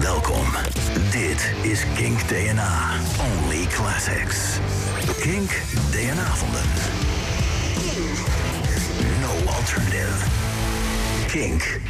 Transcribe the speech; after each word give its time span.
Welkom. 0.00 0.46
Dit 1.10 1.52
is 1.62 1.84
Kink 1.94 2.28
DNA. 2.28 2.90
Only 3.20 3.66
classics. 3.66 4.58
Kink 5.20 5.50
DNA-avonden. 5.90 6.68
No 9.20 9.52
alternative. 9.52 10.24
Kink. 11.26 11.80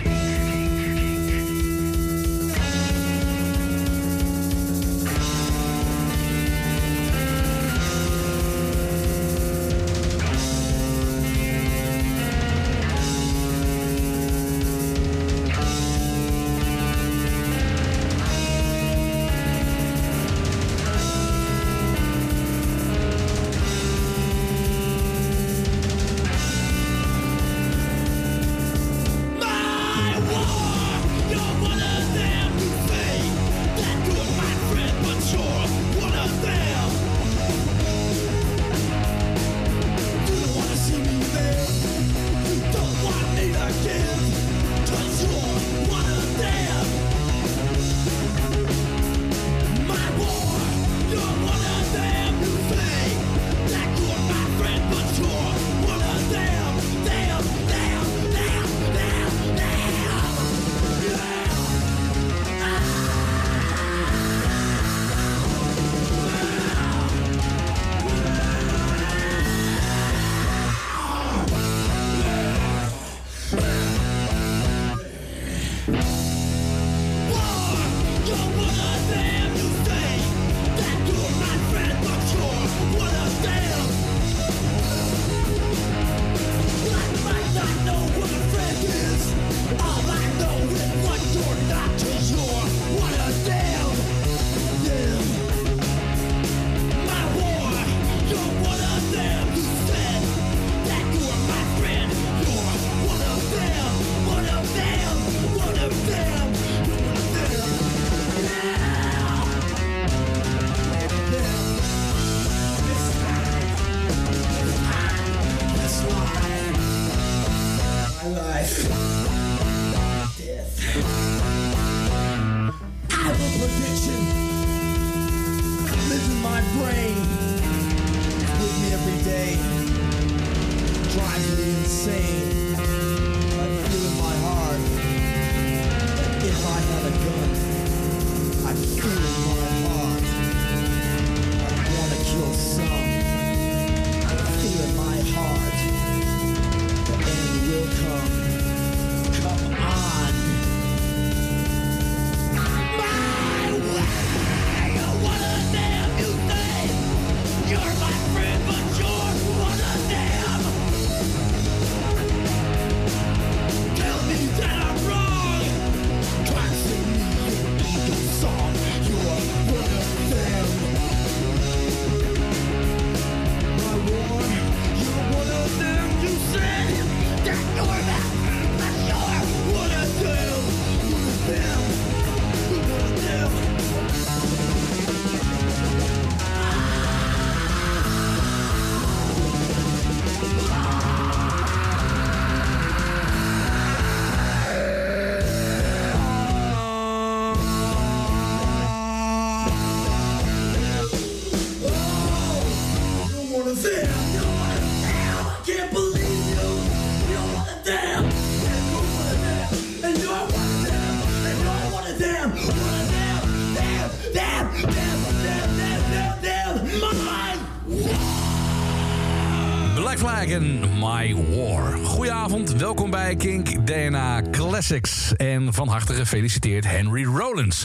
Kink 223.40 223.86
DNA 223.86 224.42
Classics. 224.50 225.36
En 225.36 225.74
van 225.74 225.88
harte 225.88 226.14
gefeliciteerd 226.14 226.86
Henry 226.86 227.24
Rollins. 227.24 227.84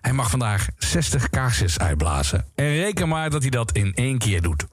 Hij 0.00 0.12
mag 0.12 0.30
vandaag 0.30 0.68
60 0.78 1.30
kaarsjes 1.30 1.78
uitblazen. 1.78 2.44
En 2.54 2.76
reken 2.76 3.08
maar 3.08 3.30
dat 3.30 3.40
hij 3.40 3.50
dat 3.50 3.72
in 3.72 3.92
één 3.94 4.18
keer 4.18 4.42
doet. 4.42 4.66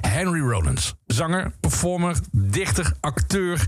Henry 0.00 0.40
Rollins. 0.40 0.94
Zanger, 1.06 1.52
performer, 1.60 2.16
dichter, 2.32 2.92
acteur. 3.00 3.66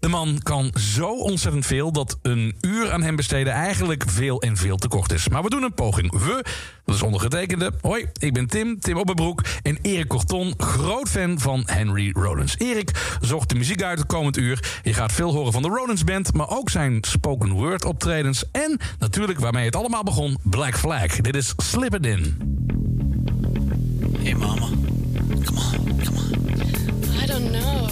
De 0.00 0.08
man 0.08 0.40
kan 0.42 0.72
zo 0.74 1.18
ontzettend 1.18 1.66
veel 1.66 1.92
dat 1.92 2.18
een 2.22 2.56
uur 2.60 2.92
aan 2.92 3.02
hem 3.02 3.16
besteden 3.16 3.52
eigenlijk 3.52 4.04
veel 4.06 4.42
en 4.42 4.56
veel 4.56 4.76
te 4.76 4.88
kort 4.88 5.12
is. 5.12 5.28
Maar 5.28 5.42
we 5.42 5.50
doen 5.50 5.62
een 5.62 5.74
poging. 5.74 6.10
We, 6.12 6.44
dat 6.84 6.94
is 6.94 7.02
ondergetekende. 7.02 7.72
Hoi, 7.80 8.06
ik 8.18 8.32
ben 8.32 8.46
Tim, 8.46 8.80
Tim 8.80 8.96
Opperbroek 8.96 9.44
en 9.62 9.78
Erik 9.82 10.08
Corton, 10.08 10.54
groot 10.56 11.08
fan 11.08 11.40
van 11.40 11.62
Henry 11.64 12.10
Rollins. 12.12 12.58
Erik 12.58 13.16
zocht 13.20 13.48
de 13.48 13.54
muziek 13.54 13.82
uit 13.82 13.98
het 13.98 14.06
komend 14.06 14.36
uur. 14.36 14.80
Je 14.82 14.94
gaat 14.94 15.12
veel 15.12 15.32
horen 15.32 15.52
van 15.52 15.62
de 15.62 15.68
Rollins 15.68 16.04
Band, 16.04 16.34
maar 16.34 16.50
ook 16.50 16.70
zijn 16.70 16.98
spoken 17.00 17.50
word 17.50 17.84
optredens. 17.84 18.44
En 18.50 18.78
natuurlijk 18.98 19.40
waarmee 19.40 19.64
het 19.64 19.76
allemaal 19.76 20.02
begon, 20.02 20.38
Black 20.42 20.78
Flag. 20.78 21.06
Dit 21.06 21.36
is 21.36 21.52
Slip. 21.56 21.94
Hey 24.22 24.34
mama, 24.34 24.68
Come 25.46 25.58
on, 25.58 26.00
come 26.00 26.16
on. 26.18 27.20
I 27.20 27.26
don't 27.26 27.52
know. 27.52 27.86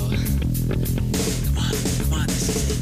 Come 1.47 1.59
on, 1.59 1.73
come 1.99 2.13
on. 2.13 2.27
This 2.27 2.49
is 2.57 2.71
it. 2.71 2.74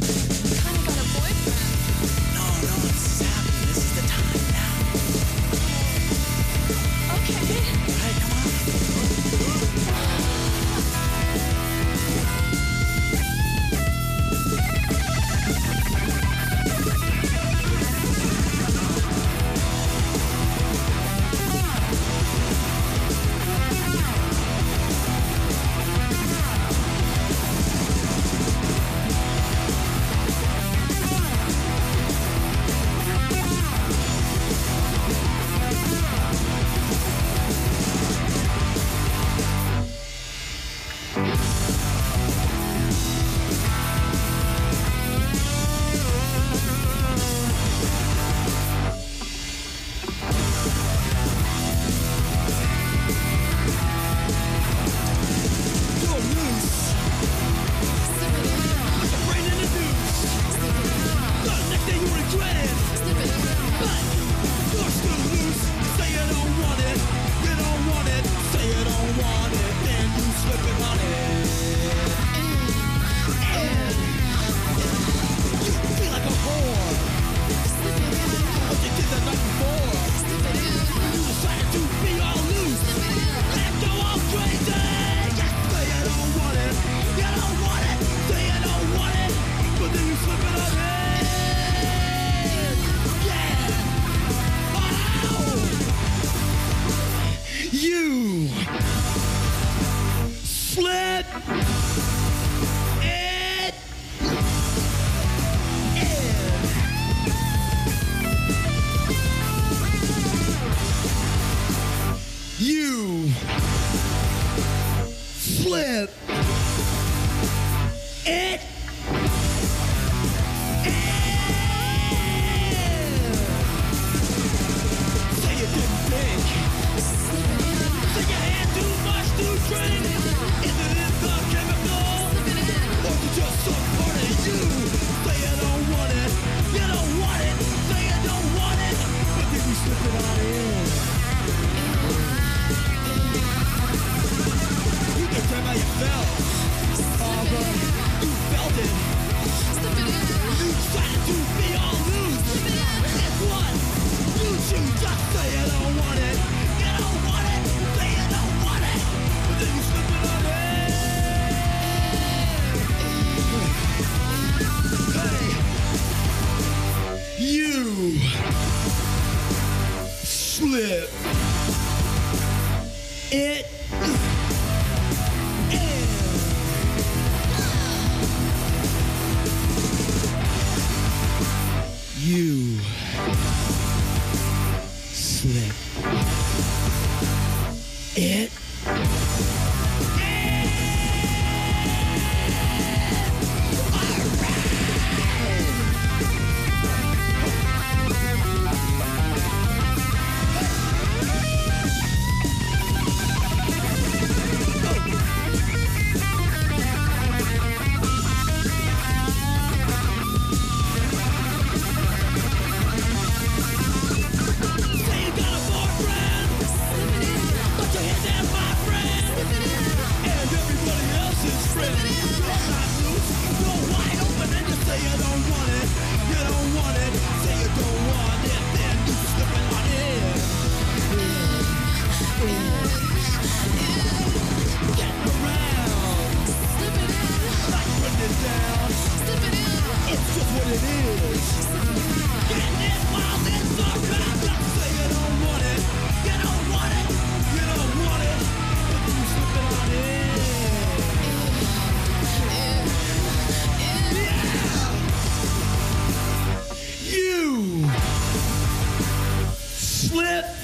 Slip 260.13 260.62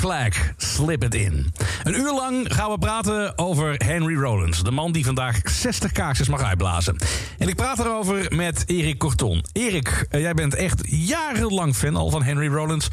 Black 0.00 0.32
Flag, 0.32 0.52
slip 0.56 1.04
it 1.04 1.14
in. 1.14 1.52
Een 1.82 1.94
uur 1.94 2.12
lang 2.14 2.54
gaan 2.54 2.70
we 2.70 2.78
praten 2.78 3.38
over 3.38 3.74
Henry 3.84 4.16
Rollins. 4.16 4.62
De 4.62 4.70
man 4.70 4.92
die 4.92 5.04
vandaag 5.04 5.40
60 5.44 5.92
kaarsjes 5.92 6.28
mag 6.28 6.42
uitblazen. 6.42 6.96
En 7.38 7.48
ik 7.48 7.56
praat 7.56 7.78
erover 7.78 8.34
met 8.34 8.64
Erik 8.66 8.98
Corton. 8.98 9.44
Erik, 9.52 10.06
eh, 10.10 10.20
jij 10.20 10.34
bent 10.34 10.54
echt 10.54 10.80
jarenlang 10.86 11.76
fan 11.76 11.96
al 11.96 12.10
van 12.10 12.22
Henry 12.22 12.48
Rollins. 12.48 12.88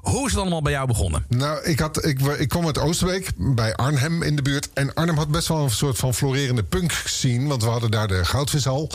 Hoe 0.00 0.26
is 0.26 0.32
het 0.32 0.40
allemaal 0.40 0.62
bij 0.62 0.72
jou 0.72 0.86
begonnen? 0.86 1.24
Nou, 1.28 1.64
ik, 1.64 1.78
had, 1.78 2.04
ik, 2.04 2.20
ik 2.20 2.48
kwam 2.48 2.66
uit 2.66 2.78
Oosterbeek, 2.78 3.30
bij 3.36 3.74
Arnhem 3.74 4.22
in 4.22 4.36
de 4.36 4.42
buurt. 4.42 4.68
En 4.72 4.94
Arnhem 4.94 5.16
had 5.16 5.28
best 5.28 5.48
wel 5.48 5.64
een 5.64 5.70
soort 5.70 5.98
van 5.98 6.14
florerende 6.14 6.62
punk 6.62 6.92
scene. 7.04 7.48
Want 7.48 7.62
we 7.62 7.68
hadden 7.68 7.90
daar 7.90 8.08
de 8.08 8.24
Goudvishal. 8.24 8.90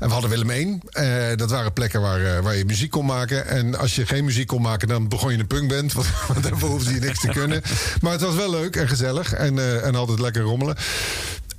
En 0.00 0.06
we 0.06 0.12
hadden 0.12 0.30
Willem 0.30 0.50
1. 0.50 0.80
Eh, 0.90 1.36
dat 1.36 1.50
waren 1.50 1.72
plekken 1.72 2.00
waar, 2.00 2.24
eh, 2.24 2.42
waar 2.42 2.56
je 2.56 2.64
muziek 2.64 2.90
kon 2.90 3.06
maken. 3.06 3.46
En 3.46 3.78
als 3.78 3.94
je 3.94 4.06
geen 4.06 4.24
muziek 4.24 4.46
kon 4.46 4.62
maken, 4.62 4.88
dan 4.88 5.08
begon 5.08 5.32
je 5.32 5.38
een 5.38 5.46
punkband. 5.46 5.92
Want, 5.96 6.08
want 6.28 6.42
daarvoor 6.42 6.68
hoefde 6.68 6.94
je 6.94 7.00
niks 7.00 7.20
te 7.20 7.28
kunnen. 7.28 7.62
Maar 8.00 8.12
het 8.12 8.20
was 8.20 8.34
wel 8.34 8.50
leuk 8.50 8.76
en 8.76 8.88
gezellig. 8.88 9.32
En, 9.32 9.58
eh, 9.58 9.86
en 9.86 9.94
altijd 9.94 10.20
lekker 10.20 10.42
rommelen. 10.42 10.76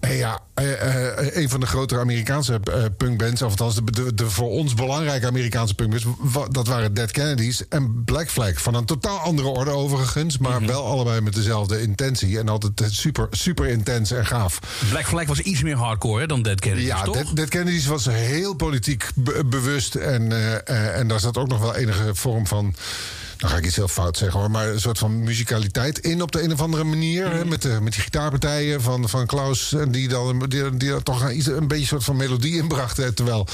Ja, 0.09 0.39
eh, 0.53 1.17
eh, 1.17 1.35
een 1.35 1.49
van 1.49 1.59
de 1.59 1.65
grotere 1.65 1.99
Amerikaanse 1.99 2.59
eh, 2.63 2.83
punkbands, 2.97 3.41
of 3.41 3.49
althans 3.49 3.75
de, 3.75 3.91
de, 3.91 4.13
de 4.13 4.29
voor 4.29 4.49
ons 4.49 4.73
belangrijke 4.73 5.27
Amerikaanse 5.27 5.75
punkbands, 5.75 6.05
dat 6.51 6.67
waren 6.67 6.93
Dead 6.93 7.11
Kennedys 7.11 7.67
en 7.67 8.03
Black 8.05 8.29
Flag. 8.29 8.61
Van 8.61 8.75
een 8.75 8.85
totaal 8.85 9.17
andere 9.17 9.47
orde 9.47 9.71
overigens, 9.71 10.37
maar 10.37 10.65
wel 10.65 10.85
allebei 10.85 11.21
met 11.21 11.33
dezelfde 11.33 11.81
intentie. 11.81 12.39
En 12.39 12.49
altijd 12.49 12.83
super, 12.85 13.27
super 13.31 13.67
intens 13.67 14.11
en 14.11 14.25
gaaf. 14.25 14.59
Black 14.89 15.05
Flag 15.07 15.25
was 15.25 15.39
iets 15.39 15.63
meer 15.63 15.75
hardcore 15.77 16.21
hè, 16.21 16.27
dan 16.27 16.41
Dead 16.41 16.59
Kennedys, 16.59 16.87
Ja, 16.87 17.01
toch? 17.03 17.15
Dead, 17.15 17.35
Dead 17.35 17.49
Kennedys 17.49 17.85
was 17.85 18.05
heel 18.05 18.53
politiek 18.53 19.09
be- 19.15 19.43
bewust. 19.45 19.95
En, 19.95 20.31
en 20.95 21.07
daar 21.07 21.19
zat 21.19 21.37
ook 21.37 21.47
nog 21.47 21.59
wel 21.59 21.75
enige 21.75 22.15
vorm 22.15 22.47
van. 22.47 22.75
Dan 23.38 23.50
ga 23.50 23.58
ik 23.58 23.65
iets 23.65 23.75
heel 23.75 23.88
fout 23.88 24.17
zeggen 24.17 24.39
hoor. 24.39 24.51
Maar 24.51 24.67
een 24.67 24.79
soort 24.82 24.98
van 24.98 25.24
muzikaliteit 25.24 26.00
in 26.00 26.22
op 26.22 26.32
de 26.32 26.41
een 26.44 26.51
of 26.53 26.62
andere 26.62 26.84
manier. 26.84 27.32
hè, 27.32 27.46
Met, 27.46 27.62
de, 27.62 27.77
met 27.82 27.94
die 27.94 28.01
gitaarpartijen 28.01 28.82
van, 28.82 29.10
van 29.10 29.25
Klaus. 29.25 29.74
En 29.74 29.91
die 29.91 30.08
dan 30.08 30.39
die, 30.48 30.77
die 30.77 31.03
toch 31.03 31.22
een, 31.22 31.38
iets- 31.38 31.48
een 31.48 31.67
beetje 31.67 31.82
een 31.82 31.88
soort 31.88 32.03
van 32.03 32.15
melodie 32.15 32.56
inbrachten. 32.58 33.13
Terwijl 33.15 33.48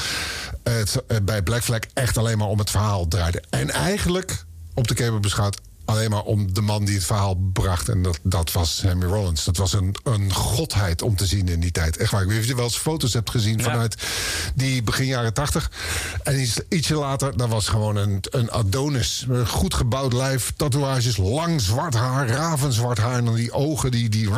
het 0.63 1.03
eh, 1.07 1.17
bij 1.23 1.41
Black 1.41 1.63
Flag 1.63 1.79
echt 1.93 2.17
alleen 2.17 2.37
maar 2.37 2.47
om 2.47 2.59
het 2.59 2.69
verhaal 2.69 3.07
draaide. 3.07 3.43
En 3.49 3.69
eigenlijk, 3.69 4.43
op 4.73 4.87
de 4.87 4.93
keper 4.93 5.19
beschouwd, 5.19 5.57
alleen 5.85 6.09
maar 6.09 6.23
om 6.23 6.53
de 6.53 6.61
man 6.61 6.85
die 6.85 6.95
het 6.95 7.05
verhaal 7.05 7.35
bracht. 7.53 7.89
En 7.89 8.01
dat, 8.01 8.19
dat 8.23 8.51
was 8.51 8.81
Henry 8.81 9.07
Rollins. 9.09 9.43
Dat 9.43 9.57
was 9.57 9.73
een, 9.73 9.95
een 10.03 10.33
godheid 10.33 11.01
om 11.01 11.15
te 11.15 11.25
zien 11.25 11.47
in 11.47 11.59
die 11.59 11.71
tijd. 11.71 11.97
Echt 11.97 12.11
waar. 12.11 12.21
Ik 12.21 12.27
weet 12.27 12.35
niet 12.35 12.45
of 12.45 12.51
je 12.51 12.55
wel 12.55 12.65
eens 12.65 12.77
foto's 12.77 13.13
hebt 13.13 13.29
gezien 13.29 13.57
Ja. 13.57 13.63
vanuit 13.63 13.95
die 14.55 14.83
begin 14.83 15.05
jaren 15.05 15.33
tachtig. 15.33 15.71
En 16.23 16.39
iets, 16.39 16.59
ietsje 16.69 16.95
later, 16.95 17.37
dat 17.37 17.49
was 17.49 17.67
gewoon 17.67 17.95
een, 17.95 18.23
een 18.29 18.51
Adonis. 18.51 19.25
Een 19.29 19.47
goed 19.47 19.73
gebouwd 19.73 20.13
lijf, 20.13 20.53
tatoeages, 20.55 21.17
lang 21.17 21.61
zwart 21.61 21.93
haar, 21.93 22.27
ravenzwart 22.29 22.97
haar. 22.97 23.17
En 23.17 23.25
dan 23.25 23.35
die 23.35 23.51
ogen 23.51 23.91
die... 23.91 24.09
die 24.09 24.29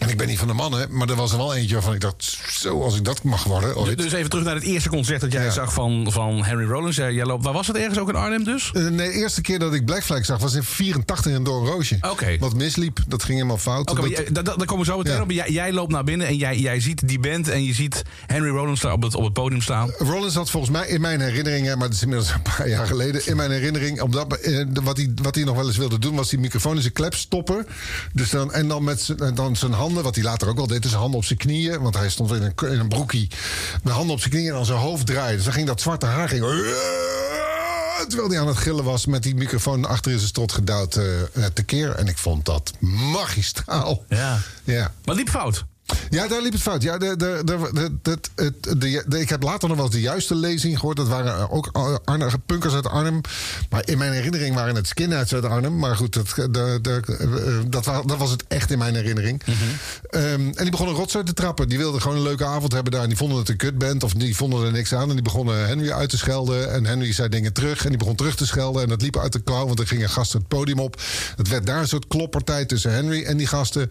En 0.00 0.08
ik 0.08 0.16
ben 0.16 0.26
niet 0.26 0.38
van 0.38 0.48
de 0.48 0.54
mannen, 0.54 0.86
maar 0.90 1.08
er 1.08 1.14
was 1.16 1.32
er 1.32 1.36
wel 1.38 1.54
eentje 1.54 1.74
waarvan 1.74 1.94
ik 1.94 2.00
dacht... 2.00 2.38
zo, 2.50 2.82
als 2.82 2.96
ik 2.96 3.04
dat 3.04 3.22
mag 3.22 3.44
worden 3.44 3.76
ooit. 3.76 3.98
Dus 3.98 4.12
even 4.12 4.30
terug 4.30 4.44
naar 4.44 4.54
het 4.54 4.64
eerste 4.64 4.88
concert 4.88 5.20
dat 5.20 5.32
jij 5.32 5.44
Ja. 5.44 5.50
zag 5.50 5.72
van, 5.72 6.06
van 6.12 6.44
Henry 6.44 6.64
Rollins. 6.70 6.96
Jij, 6.96 7.24
loopt, 7.24 7.44
waar 7.44 7.52
was 7.52 7.66
het 7.66 7.76
ergens 7.76 7.98
ook 7.98 8.08
in 8.08 8.14
Arnhem 8.14 8.44
dus? 8.44 8.70
Eh, 8.74 8.82
nee, 8.82 9.08
de 9.08 9.12
eerste 9.12 9.40
keer 9.40 9.58
dat 9.58 9.74
ik 9.74 9.84
Black 9.84 10.02
Flag 10.02 10.24
zag 10.24 10.38
was 10.38 10.54
in 10.54 10.62
84 10.62 11.32
in 11.32 11.44
Door 11.44 11.66
Roosje. 11.66 11.98
Oké. 12.10 12.36
Wat 12.38 12.54
misliep, 12.54 12.98
dat 13.08 13.22
ging 13.22 13.34
helemaal 13.34 13.58
fout. 13.58 13.90
Oké, 13.90 14.32
Dat- 14.32 14.44
daar 14.44 14.64
komen 14.66 14.78
we 14.86 14.90
zo 14.92 14.96
meteen 14.98 15.14
Ja. 15.14 15.22
op. 15.22 15.30
Jij, 15.30 15.50
jij 15.50 15.72
loopt 15.72 15.92
naar 15.92 16.04
binnen 16.04 16.26
en 16.26 16.36
jij, 16.36 16.58
jij 16.58 16.80
ziet 16.80 17.08
die 17.08 17.18
band 17.20 17.48
en 17.48 17.64
je 17.64 17.74
ziet 17.74 18.02
Henry 18.26 18.50
Rollins 18.50 18.80
daar 18.80 18.92
op 18.92 19.02
het, 19.02 19.14
op 19.14 19.24
het 19.24 19.32
podium 19.32 19.62
staan. 19.62 19.90
Rollins 19.98 20.34
had 20.34 20.50
volgens 20.50 20.72
mij 20.72 20.88
in 20.88 21.00
mijn 21.00 21.20
herinneringen, 21.20 21.78
maar 21.78 21.86
dat 21.86 21.96
is 21.96 22.02
inmiddels 22.02 22.30
een 22.32 22.42
paar 22.56 22.68
jaar 22.68 22.86
geleden, 22.86 23.26
in 23.26 23.36
mijn 23.36 23.50
herinnering, 23.50 24.00
op 24.00 24.12
dat, 24.12 24.32
eh, 24.32 24.64
wat, 24.82 24.96
hij, 24.96 25.12
wat 25.22 25.34
hij 25.34 25.44
nog 25.44 25.56
wel 25.56 25.66
eens 25.66 25.76
wilde 25.76 25.98
doen, 25.98 26.14
was 26.14 26.28
die 26.28 26.38
microfoon 26.38 26.74
in 26.76 26.80
zijn 26.82 26.92
klep 26.92 27.14
stoppen. 27.14 27.66
Dus 28.12 28.30
dan, 28.30 28.52
en 28.52 28.68
dan 28.68 28.84
met 28.84 29.02
zijn, 29.02 29.56
zijn 29.56 29.72
handen, 29.94 30.12
wat 30.12 30.14
hij 30.14 30.24
later 30.24 30.48
ook 30.48 30.56
wel 30.56 30.66
deed, 30.66 30.86
zijn 30.86 31.00
handen 31.00 31.18
op 31.18 31.24
zijn 31.24 31.38
knieën, 31.38 31.82
want 31.82 31.96
hij 31.96 32.10
stond 32.10 32.30
in 32.30 32.42
een, 32.42 32.72
in 32.72 32.78
een 32.78 32.88
broekie, 32.88 33.28
de 33.82 33.90
handen 33.90 34.14
op 34.14 34.20
zijn 34.20 34.32
knieën 34.32 34.48
en 34.48 34.54
dan 34.54 34.64
zijn 34.64 34.78
hoofd 34.78 35.06
draaien. 35.06 35.36
Dus 35.36 35.44
dan 35.44 35.52
ging 35.52 35.66
dat 35.66 35.80
zwarte 35.80 36.06
haar, 36.06 36.28
ging, 36.28 36.44
terwijl 38.08 38.30
hij 38.30 38.40
aan 38.40 38.46
het 38.46 38.56
gillen 38.56 38.84
was, 38.84 39.06
met 39.06 39.22
die 39.22 39.34
microfoon 39.34 39.84
achter 39.84 40.10
in 40.12 40.16
zijn 40.16 40.28
strot 40.28 40.52
gedouwd 40.52 40.96
eh, 40.96 41.20
eh, 41.20 41.44
tekeer. 41.52 41.94
En 41.94 42.06
ik 42.06 42.18
vond 42.18 42.44
dat 42.44 42.72
magistraal. 42.78 44.04
Ja. 44.08 44.38
Ja. 44.64 44.80
Maar 44.82 44.92
het 45.04 45.16
liep 45.16 45.28
fout. 45.28 45.64
Ja, 46.10 46.28
daar 46.28 46.42
liep 46.42 46.52
het 46.52 46.62
fout. 46.62 46.82
Ja, 46.82 46.98
de, 46.98 47.16
de, 47.16 47.40
de, 47.44 47.70
de, 48.02 48.10
het- 48.10 48.30
het- 48.34 48.80
de- 48.80 49.04
de- 49.06 49.20
ik 49.20 49.28
heb 49.28 49.42
later 49.42 49.68
nog 49.68 49.76
wel 49.76 49.86
eens 49.86 49.94
de 49.94 50.00
juiste 50.00 50.34
lezing 50.34 50.78
gehoord. 50.78 50.96
Dat 50.96 51.08
waren 51.08 51.50
ook 51.50 51.70
Arne, 52.04 52.30
punkers 52.46 52.74
uit 52.74 52.86
Arnhem. 52.86 53.20
Maar 53.70 53.82
in 53.88 53.98
mijn 53.98 54.12
herinnering 54.12 54.54
waren 54.54 54.74
het 54.74 54.86
skinheads 54.86 55.34
uit 55.34 55.44
Arnhem. 55.44 55.78
Maar 55.78 55.96
goed, 55.96 56.12
dat, 56.14 56.28
de, 56.52 56.78
de, 56.82 57.00
eh, 57.18 57.70
dat, 57.70 57.84
dat 57.84 58.18
was 58.18 58.30
het 58.30 58.44
echt 58.48 58.70
in 58.70 58.78
mijn 58.78 58.94
herinnering. 58.94 59.42
Ehm, 60.10 60.24
en 60.24 60.52
die 60.56 60.70
begonnen 60.70 60.94
rotzooi 60.94 61.24
te 61.24 61.32
trappen. 61.32 61.68
Die 61.68 61.78
wilden 61.78 62.00
gewoon 62.00 62.16
een 62.16 62.22
leuke 62.22 62.44
avond 62.44 62.72
hebben 62.72 62.92
daar. 62.92 63.02
En 63.02 63.08
die 63.08 63.16
vonden 63.16 63.38
het 63.38 63.48
een 63.48 63.56
kutband 63.56 64.02
of 64.02 64.12
die 64.12 64.36
vonden 64.36 64.64
er 64.66 64.72
niks 64.72 64.94
aan. 64.94 65.08
En 65.08 65.14
die 65.14 65.22
begonnen 65.22 65.66
Henry 65.66 65.90
uit 65.90 66.10
te 66.10 66.16
schelden. 66.18 66.72
En 66.72 66.86
Henry 66.86 67.12
zei 67.12 67.28
dingen 67.28 67.52
terug. 67.52 67.82
En 67.82 67.88
die 67.88 67.98
begon 67.98 68.14
terug 68.16 68.36
te 68.36 68.46
schelden. 68.46 68.82
En 68.82 68.88
dat 68.88 69.02
liep 69.02 69.18
uit 69.18 69.32
de 69.32 69.40
klauw, 69.42 69.66
want 69.66 69.78
er 69.80 69.86
gingen 69.86 70.08
gasten 70.10 70.38
het 70.38 70.48
podium 70.48 70.78
op. 70.78 71.00
Het 71.36 71.48
werd 71.48 71.66
daar 71.66 71.80
een 71.80 71.88
soort 71.88 72.06
kloppartij 72.06 72.64
tussen 72.64 72.92
Henry 72.92 73.22
en 73.24 73.36
die 73.36 73.46
gasten. 73.46 73.90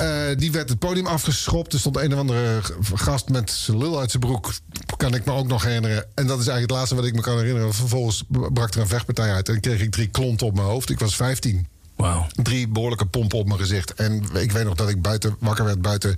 Eh, 0.00 0.08
die 0.36 0.52
werd 0.52 0.68
het 0.68 0.78
podium 0.78 1.06
afgeschopt. 1.28 1.72
Er 1.72 1.78
stond 1.78 1.96
een 1.96 2.12
of 2.12 2.18
andere 2.18 2.60
gast 2.94 3.28
met 3.28 3.50
zijn 3.50 3.78
lul 3.78 3.98
uit 4.00 4.10
zijn 4.10 4.22
broek. 4.22 4.52
Kan 4.96 5.14
ik 5.14 5.24
me 5.24 5.32
ook 5.32 5.46
nog 5.46 5.62
herinneren. 5.62 5.96
En 6.14 6.26
dat 6.26 6.40
is 6.40 6.46
eigenlijk 6.46 6.60
het 6.60 6.70
laatste 6.70 6.94
wat 6.94 7.04
ik 7.04 7.14
me 7.14 7.20
kan 7.20 7.38
herinneren. 7.38 7.74
Vervolgens 7.74 8.22
brak 8.52 8.74
er 8.74 8.80
een 8.80 8.86
vechtpartij 8.88 9.32
uit. 9.32 9.48
En 9.48 9.60
kreeg 9.60 9.80
ik 9.80 9.90
drie 9.90 10.06
klonten 10.08 10.46
op 10.46 10.54
mijn 10.54 10.66
hoofd. 10.66 10.90
Ik 10.90 10.98
was 10.98 11.16
15 11.16 11.66
Wauw. 11.96 12.26
drie 12.42 12.68
behoorlijke 12.68 13.06
pompen 13.06 13.38
op 13.38 13.46
mijn 13.46 13.58
gezicht. 13.60 13.94
En 13.94 14.24
ik 14.34 14.52
weet 14.52 14.64
nog 14.64 14.74
dat 14.74 14.88
ik 14.88 15.02
buiten 15.02 15.36
wakker 15.40 15.64
werd, 15.64 15.82
buiten, 15.82 16.16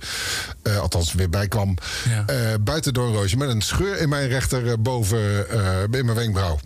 eh, 0.63 0.77
althans 0.79 1.13
weer 1.13 1.29
bijkwam, 1.29 1.75
Ja. 2.09 2.25
eh, 2.25 2.53
buiten 2.61 2.93
door 2.93 3.07
een 3.07 3.13
roosje 3.13 3.37
met 3.37 3.49
een 3.49 3.61
scheur 3.61 3.97
in 3.97 4.09
mijn 4.09 4.27
rechter 4.27 4.67
eh, 4.67 4.73
boven 4.79 5.49
eh, 5.49 5.81
in 5.99 6.05
mijn 6.05 6.17
wenkbrauw. 6.17 6.59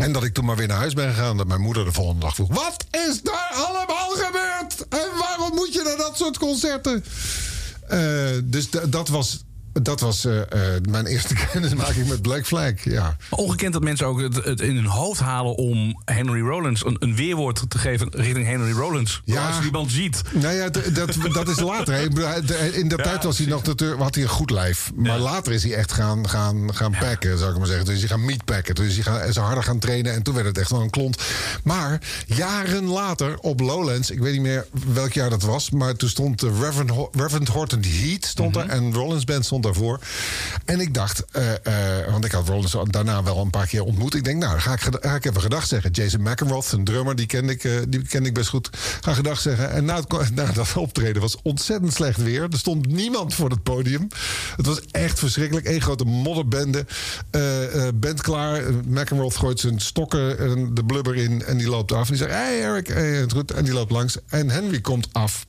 En 0.00 0.12
dat 0.12 0.24
ik 0.24 0.34
toen 0.34 0.44
maar 0.44 0.56
weer 0.56 0.66
naar 0.68 0.76
huis 0.76 0.94
ben 0.94 1.08
gegaan. 1.14 1.36
Dat 1.36 1.46
mijn 1.46 1.60
moeder 1.60 1.84
de 1.84 1.92
volgende 1.92 2.20
dag 2.20 2.34
vroeg: 2.34 2.48
Wat 2.48 2.84
is 3.08 3.22
daar 3.22 3.50
allemaal 3.52 4.10
gebeurd? 4.10 4.88
En 4.88 5.18
waarom 5.18 5.54
moet 5.54 5.72
je 5.72 5.82
naar 5.84 5.96
dat 5.96 6.16
soort 6.16 6.38
concerten? 6.38 7.04
Eh, 7.90 8.38
dus 8.44 8.70
dat 8.70 9.08
was, 9.08 9.44
dat 9.82 10.00
was 10.00 10.24
eh, 10.24 10.40
eh, 10.40 10.82
mijn 10.90 11.06
eerste 11.06 11.34
kennismaking 11.52 12.08
met 12.08 12.22
Black 12.22 12.46
Flag. 12.46 12.72
Ja. 12.84 13.16
Ongekend 13.30 13.72
dat 13.72 13.82
mensen 13.82 14.06
ook 14.06 14.20
het, 14.20 14.44
het 14.44 14.60
in 14.60 14.74
hun 14.74 14.86
hoofd 14.86 15.20
halen 15.20 15.54
om 15.56 16.00
Henry 16.04 16.40
Rollins 16.40 16.84
een, 16.84 16.96
een 16.98 17.14
weerwoord 17.16 17.64
te 17.68 17.78
geven 17.78 18.08
richting 18.10 18.46
Henry 18.46 18.72
Rollins. 18.72 19.20
Ja. 19.24 19.46
Als 19.46 19.56
je 19.56 19.62
die 19.62 19.70
band 19.70 19.90
ziet. 19.92 20.22
Nou 20.32 20.54
ja, 20.54 20.68
dat, 20.68 21.14
dat 21.32 21.48
is 21.48 21.60
later. 21.60 21.94
In 22.74 22.88
de 22.88 22.94
Ja, 22.96 23.02
tijd 23.02 23.24
was 23.24 23.38
hij 23.38 23.46
nog 23.46 23.62
natuurlijk, 23.62 24.00
had 24.00 24.14
hij 24.14 24.24
een 24.24 24.30
goed 24.30 24.50
lijf. 24.50 24.90
Maar 24.94 25.18
later 25.18 25.52
is 25.52 25.62
hij 25.62 25.74
echt 25.74 25.92
gaan, 25.92 26.28
gaan, 26.28 26.74
gaan 26.74 26.94
packen, 27.00 27.38
zou 27.38 27.52
ik 27.52 27.58
maar 27.58 27.66
zeggen. 27.66 27.84
Dus 27.86 27.98
hij 27.98 28.08
gaan 28.08 28.24
meatpacken. 28.24 28.74
Dus 28.74 28.94
hij 28.94 29.02
gaan, 29.02 29.22
is 29.28 29.36
harder 29.36 29.64
gaan 29.64 29.78
trainen. 29.78 30.12
En 30.14 30.22
toen 30.22 30.34
werd 30.34 30.46
het 30.46 30.58
echt 30.58 30.70
wel 30.70 30.80
een 30.80 30.90
klont. 30.90 31.22
Maar 31.64 32.00
jaren 32.26 32.84
later 32.84 33.38
op 33.38 33.60
Lowlands, 33.60 34.10
ik 34.10 34.18
weet 34.18 34.32
niet 34.32 34.42
meer 34.42 34.66
welk 34.92 35.12
jaar 35.12 35.30
dat 35.30 35.42
was. 35.42 35.70
Maar 35.70 35.94
toen 35.96 36.08
stond 36.08 36.40
de 36.40 36.50
Reverend, 36.60 36.90
Ho- 36.90 37.08
Reverend 37.12 37.48
Horton 37.48 37.82
Heat 37.82 38.24
stond 38.24 38.56
er. 38.56 38.66
En 38.68 38.92
Rollins 38.94 39.24
Band 39.24 39.44
stond 39.44 39.66
daarvoor. 39.72 40.00
En 40.64 40.80
ik 40.80 40.94
dacht, 40.94 41.24
eh, 41.32 41.52
eh, 41.52 42.10
want 42.10 42.24
ik 42.24 42.32
had 42.32 42.48
Rollins 42.48 42.76
daarna 42.84 43.22
wel 43.22 43.38
een 43.38 43.50
paar 43.50 43.66
keer 43.66 43.84
ontmoet. 43.84 44.14
Ik 44.14 44.24
denk, 44.24 44.42
nou, 44.42 44.58
ga 44.58 44.72
ik, 44.72 44.80
ga 44.80 45.14
ik 45.14 45.24
even 45.24 45.40
gedag 45.40 45.66
zeggen. 45.66 45.90
Jason 45.90 46.22
McEnroth, 46.22 46.72
een 46.72 46.84
drummer, 46.84 47.16
die 47.16 47.26
kende 47.26 47.52
ik, 47.52 47.64
eh, 47.64 47.72
die 47.88 48.02
kende 48.02 48.28
ik 48.28 48.34
best 48.34 48.48
goed. 48.48 48.70
Ga 49.00 49.14
gedag 49.14 49.40
zeggen. 49.40 49.70
En 49.70 49.84
na, 49.84 49.96
het, 49.96 50.34
na 50.34 50.52
dat 50.52 50.76
optreden 50.76 51.22
was 51.22 51.36
ontzettend 51.42 51.92
slecht 51.92 52.22
weer. 52.22 52.42
Er 52.42 52.58
stond 52.58 52.86
niemand 52.86 53.34
voor 53.34 53.50
het 53.50 53.62
podium. 53.62 54.08
Het 54.56 54.66
was 54.66 54.80
echt 54.90 55.18
verschrikkelijk. 55.18 55.66
Eén 55.66 55.82
grote 55.82 56.04
modderbende. 56.04 56.86
Band 57.94 58.22
klaar. 58.22 58.62
McEnroth 58.86 59.36
gooit 59.36 59.60
zijn 59.60 59.80
stokken 59.80 60.38
en 60.38 60.74
de 60.74 60.84
blubber 60.84 61.16
in. 61.16 61.44
En 61.44 61.56
die 61.56 61.68
loopt 61.68 61.92
af. 61.92 62.02
En 62.02 62.14
die 62.14 62.16
zegt, 62.16 62.32
hey 62.34 62.62
Eric. 62.62 62.86
Het 62.86 63.32
goed. 63.32 63.50
En 63.50 63.64
die 63.64 63.72
loopt 63.72 63.90
langs. 63.90 64.16
En 64.28 64.50
Henry 64.50 64.80
komt 64.80 65.08
af. 65.12 65.46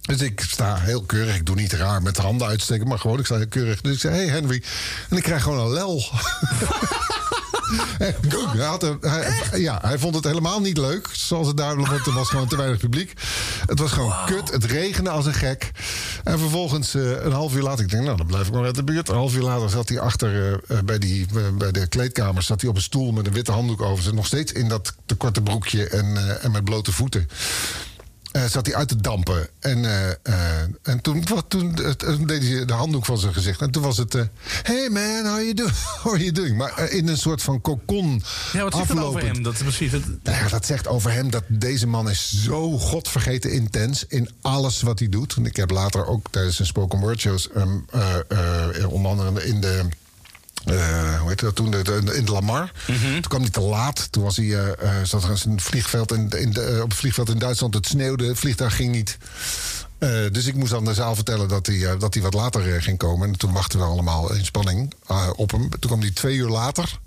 Dus 0.00 0.20
ik 0.20 0.40
sta 0.40 0.76
heel 0.76 1.02
keurig. 1.02 1.34
Ik 1.36 1.46
doe 1.46 1.56
niet 1.56 1.72
raar 1.72 2.02
met 2.02 2.16
de 2.16 2.22
handen 2.22 2.46
uitsteken, 2.48 2.88
maar 2.88 2.98
gewoon, 2.98 3.18
ik 3.18 3.24
sta 3.24 3.36
heel 3.36 3.48
keurig. 3.48 3.80
Dus 3.80 3.94
ik 3.94 4.00
zeg: 4.00 4.12
Hey 4.12 4.26
Henry. 4.26 4.62
En 5.10 5.16
ik 5.16 5.22
krijg 5.22 5.42
gewoon 5.42 5.58
een 5.66 5.72
lel. 5.72 6.02
Hij, 7.98 8.66
had 8.66 8.82
een- 8.82 8.98
hij- 9.00 9.60
ja, 9.60 9.78
hij 9.82 9.98
vond 9.98 10.14
het 10.14 10.24
helemaal 10.24 10.60
niet 10.60 10.76
leuk. 10.78 11.08
Zoals 11.12 11.46
het 11.46 11.56
duidelijk 11.56 11.88
wordt, 11.88 12.06
er 12.06 12.12
was 12.12 12.28
gewoon 12.28 12.48
te 12.48 12.56
weinig 12.56 12.78
publiek. 12.78 13.12
Het 13.66 13.78
was 13.78 13.92
gewoon 13.92 14.14
kut. 14.26 14.50
Het 14.50 14.64
regende 14.64 15.10
als 15.10 15.26
een 15.26 15.34
gek. 15.34 15.70
En 16.24 16.38
vervolgens, 16.38 16.94
eh, 16.94 17.02
een 17.24 17.32
half 17.32 17.54
uur 17.54 17.62
later, 17.62 17.84
ik 17.84 17.90
denk, 17.90 18.04
nou, 18.04 18.16
dan 18.16 18.26
blijf 18.26 18.46
ik 18.46 18.52
maar 18.52 18.64
uit 18.64 18.74
de 18.74 18.84
buurt. 18.84 19.08
Een 19.08 19.14
half 19.14 19.34
uur 19.34 19.42
later 19.42 19.70
zat 19.70 19.88
hij 19.88 20.00
achter 20.00 20.60
eh, 20.68 20.78
eh, 20.78 20.84
bij, 20.84 20.98
die, 20.98 21.26
bij 21.58 21.70
de 21.72 21.86
kleedkamer. 21.86 22.42
Zat 22.42 22.60
hij 22.60 22.70
op 22.70 22.76
een 22.76 22.82
stoel 22.82 23.12
met 23.12 23.26
een 23.26 23.32
witte 23.32 23.52
handdoek 23.52 23.82
over 23.82 24.04
zich. 24.04 24.12
Nog 24.12 24.26
steeds 24.26 24.52
in 24.52 24.68
dat 24.68 24.94
te 25.06 25.14
korte 25.14 25.40
broekje 25.40 25.88
en, 25.88 26.40
en 26.42 26.50
met 26.50 26.64
blote 26.64 26.92
voeten. 26.92 27.28
Eh, 28.30 28.44
zat 28.44 28.66
hij 28.66 28.74
uit 28.74 28.88
te 28.88 28.96
dampen. 28.96 29.48
En, 29.60 29.84
eh, 29.84 30.08
eh, 30.10 30.60
en 30.82 31.00
toen, 31.00 31.24
wat, 31.28 31.44
toen 31.48 31.74
toen 31.96 32.26
deed 32.26 32.42
hij 32.42 32.64
de 32.64 32.72
handdoek 32.72 33.04
van 33.04 33.18
zijn 33.18 33.32
gezicht. 33.32 33.60
En 33.60 33.70
toen 33.70 33.82
was 33.82 33.96
het... 33.96 34.12
hey 34.42 34.88
man, 34.90 35.32
how 35.32 35.42
you, 35.42 35.54
do 35.54 35.66
how 36.02 36.16
you 36.16 36.32
doing? 36.32 36.56
Maar 36.56 36.90
in 36.90 37.08
een 37.08 37.18
soort 37.18 37.42
van 37.42 37.60
cocon 37.60 38.22
Ja, 38.52 38.62
wat 38.62 38.74
zegt 38.74 38.90
er 38.90 39.04
over 39.04 39.24
hem? 39.24 39.42
Dat 39.42 39.52
is 39.52 39.60
precies 39.60 39.92
het. 39.92 40.04
Nou 40.22 40.36
ja, 40.36 40.48
dat 40.48 40.66
zegt 40.66 40.86
over 40.86 41.12
hem 41.12 41.30
dat 41.30 41.44
deze 41.48 41.86
man 41.86 42.10
is 42.10 42.42
zo 42.42 42.78
godvergeten 42.78 43.52
intens 43.52 44.04
in 44.08 44.30
alles 44.40 44.82
wat 44.82 44.98
hij 44.98 45.08
doet. 45.08 45.34
Want 45.34 45.46
ik 45.46 45.56
heb 45.56 45.70
later 45.70 46.06
ook 46.06 46.26
tijdens 46.30 46.56
zijn 46.56 46.68
spoken 46.68 47.00
word 47.00 47.20
shows... 47.20 47.48
eh, 47.50 48.92
onder 48.92 49.10
andere 49.10 49.46
in 49.46 49.60
de... 49.60 49.88
eh, 50.64 51.20
hoe 51.20 51.28
heet 51.28 51.40
dat 51.40 51.54
toen? 51.54 51.70
De- 51.70 52.10
in 52.14 52.24
de 52.24 52.32
Lamar. 52.32 52.72
Toen 52.86 53.20
kwam 53.20 53.40
hij 53.40 53.50
te 53.50 53.60
laat. 53.60 54.12
Toen 54.12 54.22
was 54.22 54.36
hij, 54.36 54.54
eh, 54.58 54.88
zat 55.04 55.22
er 55.24 55.30
een 55.46 55.60
vliegveld 55.60 56.12
in, 56.12 56.28
in 56.30 56.50
de, 56.52 56.78
op 56.82 56.88
het 56.90 56.98
vliegveld 56.98 57.28
in 57.28 57.38
Duitsland. 57.38 57.74
Het 57.74 57.86
sneeuwde, 57.86 58.26
het 58.26 58.38
vliegtuig 58.38 58.76
ging 58.76 58.92
niet. 58.92 59.18
Dus 60.32 60.46
ik 60.46 60.54
moest 60.54 60.72
aan 60.72 60.84
de 60.84 60.94
zaal 60.94 61.14
vertellen 61.14 61.48
dat 61.48 61.66
hij, 61.66 61.96
dat 61.98 62.14
hij 62.14 62.22
wat 62.22 62.34
later 62.34 62.82
ging 62.82 62.98
komen. 62.98 63.28
En 63.28 63.36
toen 63.38 63.52
wachten 63.52 63.78
we 63.78 63.84
allemaal 63.84 64.32
in 64.32 64.44
spanning 64.44 64.92
op 65.36 65.50
hem. 65.50 65.68
Toen 65.70 65.80
kwam 65.90 66.00
hij 66.00 66.10
twee 66.10 66.36
uur 66.36 66.48
later. 66.48 66.98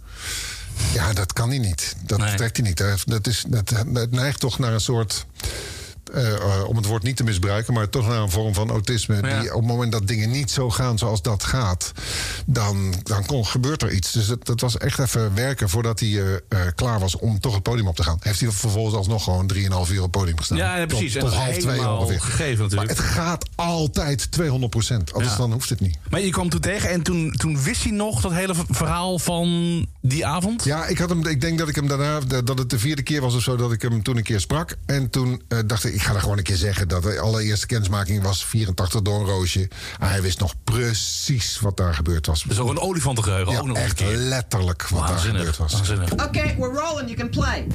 Ja, 0.93 1.13
dat 1.13 1.33
kan 1.33 1.49
hij 1.49 1.57
niet. 1.57 1.95
Dat 2.05 2.19
Nee. 2.19 2.35
trekt 2.35 2.57
hij 2.57 2.65
niet. 2.67 2.77
Dat, 2.77 3.03
dat, 3.05 3.27
is, 3.27 3.43
dat, 3.47 3.73
dat 3.87 4.11
neigt 4.11 4.39
toch 4.39 4.59
naar 4.59 4.73
een 4.73 4.81
soort. 4.81 5.25
Eh, 6.13 6.33
eh, 6.33 6.67
om 6.67 6.75
het 6.75 6.85
woord 6.85 7.03
niet 7.03 7.15
te 7.15 7.23
misbruiken, 7.23 7.73
maar 7.73 7.89
toch 7.89 8.07
naar 8.07 8.21
een 8.21 8.31
vorm 8.31 8.53
van 8.53 8.69
autisme. 8.69 9.15
Ja. 9.15 9.39
Die 9.39 9.53
op 9.53 9.59
het 9.59 9.69
moment 9.69 9.91
dat 9.91 10.07
dingen 10.07 10.31
niet 10.31 10.51
zo 10.51 10.69
gaan 10.69 10.97
zoals 10.97 11.21
dat 11.21 11.43
gaat, 11.43 11.91
dan, 12.45 12.93
dan 13.03 13.25
kon, 13.25 13.45
gebeurt 13.45 13.81
er 13.81 13.91
iets. 13.91 14.11
Dus 14.11 14.27
dat, 14.27 14.45
dat 14.45 14.61
was 14.61 14.77
echt 14.77 14.99
even 14.99 15.35
werken 15.35 15.69
voordat 15.69 15.99
hij 15.99 16.39
eh, 16.49 16.59
klaar 16.75 16.99
was 16.99 17.17
om 17.17 17.39
toch 17.39 17.53
het 17.53 17.63
podium 17.63 17.87
op 17.87 17.95
te 17.95 18.03
gaan. 18.03 18.17
Heeft 18.19 18.39
hij 18.39 18.51
vervolgens 18.51 18.95
alsnog 18.95 19.23
gewoon 19.23 19.51
3,5 19.53 19.61
uur 19.61 19.71
op 19.77 20.01
het 20.01 20.11
podium 20.11 20.37
gestaan. 20.37 20.57
Ja, 20.57 20.77
ja, 20.77 20.85
precies. 20.85 21.13
Tot, 21.13 21.21
tot 21.21 21.33
half 21.33 21.57
twee 21.57 21.89
ongeveer. 21.89 22.21
gegeven 22.21 22.57
maar 22.57 22.57
natuurlijk. 22.57 22.89
het 22.89 22.99
gaat 22.99 23.45
altijd 23.55 24.31
200 24.31 24.71
procent. 24.71 25.13
Anders 25.13 25.31
Ja. 25.31 25.37
dan 25.37 25.51
hoeft 25.51 25.69
het 25.69 25.79
niet. 25.79 25.97
Maar 26.09 26.21
je 26.21 26.29
kwam 26.29 26.49
toen 26.49 26.59
tegen 26.59 26.89
en 26.89 27.01
toen, 27.01 27.31
toen 27.31 27.63
wist 27.63 27.83
hij 27.83 27.91
nog 27.91 28.21
dat 28.21 28.31
hele 28.31 28.53
verhaal 28.69 29.19
van 29.19 29.47
die 30.01 30.25
avond? 30.25 30.63
Ja, 30.63 30.85
ik, 30.85 30.97
had 30.97 31.09
hem, 31.09 31.27
ik 31.27 31.41
denk 31.41 31.57
dat 31.57 31.67
ik 31.67 31.75
hem 31.75 31.87
daarna, 31.87 32.19
dat 32.19 32.57
het 32.57 32.69
de 32.69 32.79
vierde 32.79 33.03
keer 33.03 33.21
was 33.21 33.35
of 33.35 33.41
zo 33.41 33.55
dat 33.55 33.71
ik 33.71 33.81
hem 33.81 34.03
toen 34.03 34.17
een 34.17 34.23
keer 34.23 34.39
sprak. 34.39 34.75
En 34.85 35.09
toen 35.09 35.41
eh, 35.47 35.59
dacht 35.65 35.85
ik 35.85 36.01
ga 36.03 36.13
er 36.13 36.19
gewoon 36.19 36.37
een 36.37 36.43
keer 36.43 36.55
zeggen 36.55 36.87
dat 36.87 37.03
de 37.03 37.19
allereerste 37.19 37.65
kennismaking 37.65 38.23
was 38.23 38.45
84 38.45 39.01
door 39.01 39.19
een 39.19 39.25
roosje. 39.25 39.69
En 39.99 40.07
hij 40.09 40.21
wist 40.21 40.39
nog 40.39 40.53
precies 40.63 41.59
wat 41.59 41.77
daar 41.77 41.93
gebeurd 41.93 42.25
was. 42.25 42.43
Dus 42.43 42.59
ook 42.59 42.69
een 42.69 42.79
olifantengeheugen. 42.79 43.53
ja, 43.53 43.59
ook 43.59 43.65
nog 43.65 43.77
echt 43.77 43.99
een 43.99 44.07
keer. 44.07 44.15
letterlijk 44.15 44.87
wat 44.87 45.07
daar 45.07 45.19
gebeurd 45.19 45.57
was. 45.57 45.81
Okay, 46.11 46.55
we're 46.59 46.79
rolling. 46.79 47.09
You 47.09 47.15
can 47.15 47.29
play. 47.29 47.67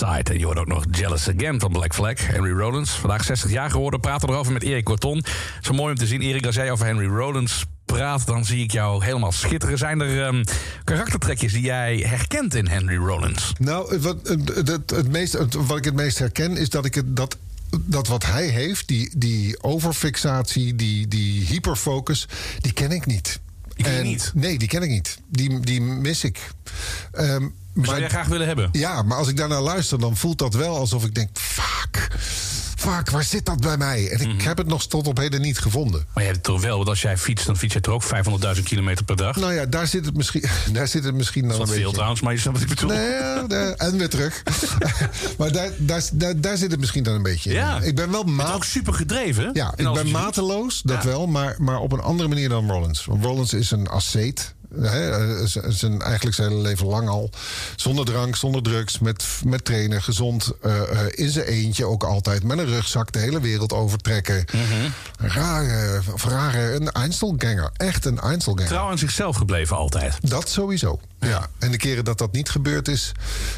Inside. 0.00 0.32
En 0.32 0.38
je 0.38 0.44
hoort 0.44 0.58
ook 0.58 0.66
nog 0.66 0.84
Jealous 0.90 1.28
Again 1.28 1.60
van 1.60 1.72
Black 1.72 1.94
Flag. 1.94 2.26
Henry 2.26 2.52
Rollins, 2.52 2.90
vandaag 2.90 3.24
60 3.24 3.50
jaar 3.50 3.70
geworden. 3.70 4.00
Praten 4.00 4.28
we 4.28 4.34
erover 4.34 4.52
met 4.52 4.62
Erik 4.62 4.84
Corton. 4.84 5.24
Zo 5.60 5.72
mooi 5.72 5.92
om 5.92 5.98
te 5.98 6.06
zien. 6.06 6.20
Erik, 6.20 6.46
als 6.46 6.54
jij 6.54 6.70
over 6.70 6.86
Henry 6.86 7.06
Rollins 7.06 7.64
praat, 7.84 8.26
dan 8.26 8.44
zie 8.44 8.62
ik 8.62 8.70
jou 8.72 9.04
helemaal 9.04 9.32
schitteren. 9.32 9.78
Zijn 9.78 10.00
er 10.00 10.22
ehm, 10.26 10.44
karaktertrekjes 10.84 11.52
die 11.52 11.62
jij 11.62 11.96
herkent 11.96 12.54
in 12.54 12.66
Henry 12.68 12.96
Rollins? 12.96 13.52
Nou, 13.58 13.98
wat, 13.98 14.28
het, 14.28 14.68
het, 14.68 14.90
het 14.90 15.08
meest, 15.08 15.32
het- 15.32 15.54
wat 15.54 15.76
ik 15.76 15.84
het 15.84 15.94
meest 15.94 16.18
herken 16.18 16.56
is 16.56 16.68
dat 16.68 16.84
ik 16.84 16.94
het. 16.94 17.16
Dat, 17.16 17.36
dat 17.80 18.06
wat 18.08 18.26
hij 18.26 18.46
heeft, 18.46 18.88
die, 18.88 19.10
die 19.16 19.62
overfixatie, 19.62 20.74
die, 20.74 21.08
die 21.08 21.44
hyperfocus, 21.46 22.28
die 22.60 22.72
ken 22.72 22.90
ik 22.90 23.06
niet. 23.06 23.40
Die 23.74 23.84
ken 23.84 23.92
je 23.94 23.98
En- 23.98 24.04
niet? 24.06 24.32
Nee, 24.34 24.58
die 24.58 24.68
ken 24.68 24.82
ik 24.82 24.90
niet. 24.90 25.18
Die, 25.28 25.60
die 25.60 25.80
mis 25.80 26.24
ik. 26.24 26.50
Ehm, 27.12 27.46
Zou 27.82 27.98
jij 28.00 28.08
graag 28.08 28.26
willen 28.26 28.46
hebben? 28.46 28.68
Ja, 28.72 29.02
maar 29.02 29.18
als 29.18 29.28
ik 29.28 29.36
daarnaar 29.36 29.60
luister, 29.62 29.98
dan 29.98 30.16
voelt 30.16 30.38
dat 30.38 30.54
wel 30.54 30.76
alsof 30.76 31.04
ik 31.04 31.14
denk: 31.14 31.28
fuck, 31.38 32.08
fuck, 32.76 33.10
waar 33.10 33.22
zit 33.24 33.46
dat 33.46 33.60
bij 33.60 33.76
mij? 33.76 34.08
En 34.10 34.20
ik 34.20 34.28
Mhm. 34.34 34.40
heb 34.46 34.58
het 34.58 34.66
nog 34.66 34.86
tot 34.86 35.06
op 35.06 35.16
heden 35.18 35.40
niet 35.40 35.58
gevonden. 35.58 36.00
Maar 36.14 36.22
je 36.24 36.30
hebt 36.30 36.36
het 36.36 36.44
toch 36.54 36.60
wel, 36.62 36.76
want 36.76 36.88
als 36.88 37.02
jij 37.02 37.18
fietst, 37.18 37.46
dan 37.46 37.56
fiets 37.56 37.74
je 37.74 37.80
toch 37.80 37.94
ook 37.94 38.02
500.000 38.02 38.66
kilometer 38.66 39.04
per 39.04 39.16
dag. 39.16 39.36
Nou 39.36 39.52
ja, 39.52 39.66
daar 39.66 39.86
zit 39.86 40.04
het 40.04 40.16
misschien, 40.16 40.44
daar 40.72 40.88
zit 40.88 41.04
het 41.04 41.14
misschien 41.14 41.48
dan 41.48 41.52
een 41.60 41.66
beetje. 41.66 41.74
veel 41.80 41.92
trouwens, 41.92 42.20
maar 42.20 42.32
je 42.32 42.38
snapt 42.38 42.58
wat 42.60 42.70
ik 42.70 42.74
bedoel. 42.74 42.96
Nee, 42.96 43.46
de- 43.46 43.74
en 43.76 43.98
weer 43.98 44.08
terug. 44.08 44.42
maar 45.38 45.52
daar, 45.52 45.70
daar, 45.78 46.02
daar, 46.12 46.40
daar 46.40 46.56
zit 46.56 46.70
het 46.70 46.80
misschien 46.80 47.02
dan 47.02 47.14
een 47.14 47.22
beetje 47.22 47.50
in. 47.50 47.56
Ja. 47.56 47.80
Ik 47.80 47.94
ben 47.96 48.10
wel 48.10 48.22
maat, 48.22 48.54
ook 48.54 48.64
super 48.64 48.94
gedreven. 48.94 49.50
ja, 49.52 49.72
in 49.76 49.86
ik 49.86 49.92
ben 49.94 50.10
mateloos, 50.10 50.82
dat 50.84 51.02
Ja. 51.02 51.08
wel, 51.08 51.26
maar, 51.26 51.54
maar 51.58 51.78
op 51.78 51.92
een 51.92 52.00
andere 52.00 52.28
manier 52.28 52.48
dan 52.48 52.70
Rollins. 52.70 53.04
Want 53.04 53.24
Rollins 53.24 53.52
is 53.52 53.70
een 53.70 53.88
asceet. 53.88 54.54
Z- 55.44 55.56
zijn, 55.68 56.02
eigenlijk 56.02 56.36
zijn 56.36 56.48
hele 56.48 56.60
leven 56.62 56.86
lang 56.86 57.08
al. 57.08 57.30
Zonder 57.76 58.04
drank, 58.04 58.36
zonder 58.36 58.62
drugs, 58.62 58.98
met, 58.98 59.24
met 59.44 59.64
trainen, 59.64 60.02
gezond. 60.02 60.52
eh, 60.62 60.80
eh, 60.80 61.06
in 61.10 61.30
zijn 61.30 61.46
eentje 61.46 61.84
ook 61.84 62.04
altijd. 62.04 62.42
Met 62.44 62.58
een 62.58 62.66
rugzak 62.66 63.12
de 63.12 63.18
hele 63.18 63.40
wereld 63.40 63.72
overtrekken. 63.72 64.44
Rare, 65.16 66.00
of 66.12 66.24
rare, 66.24 66.74
een 66.74 66.90
Einzelganger. 66.92 67.70
Echt 67.76 68.04
een 68.04 68.20
Einzelganger. 68.20 68.68
Trouw 68.70 68.90
aan 68.90 68.98
zichzelf 68.98 69.36
gebleven 69.36 69.76
altijd. 69.76 70.30
Dat 70.30 70.48
sowieso. 70.48 71.00
Ja. 71.20 71.46
En 71.58 71.70
de 71.70 71.76
keren 71.76 72.04
dat 72.04 72.18
dat 72.18 72.32
niet 72.32 72.50
gebeurd 72.50 72.88
is, 72.88 73.12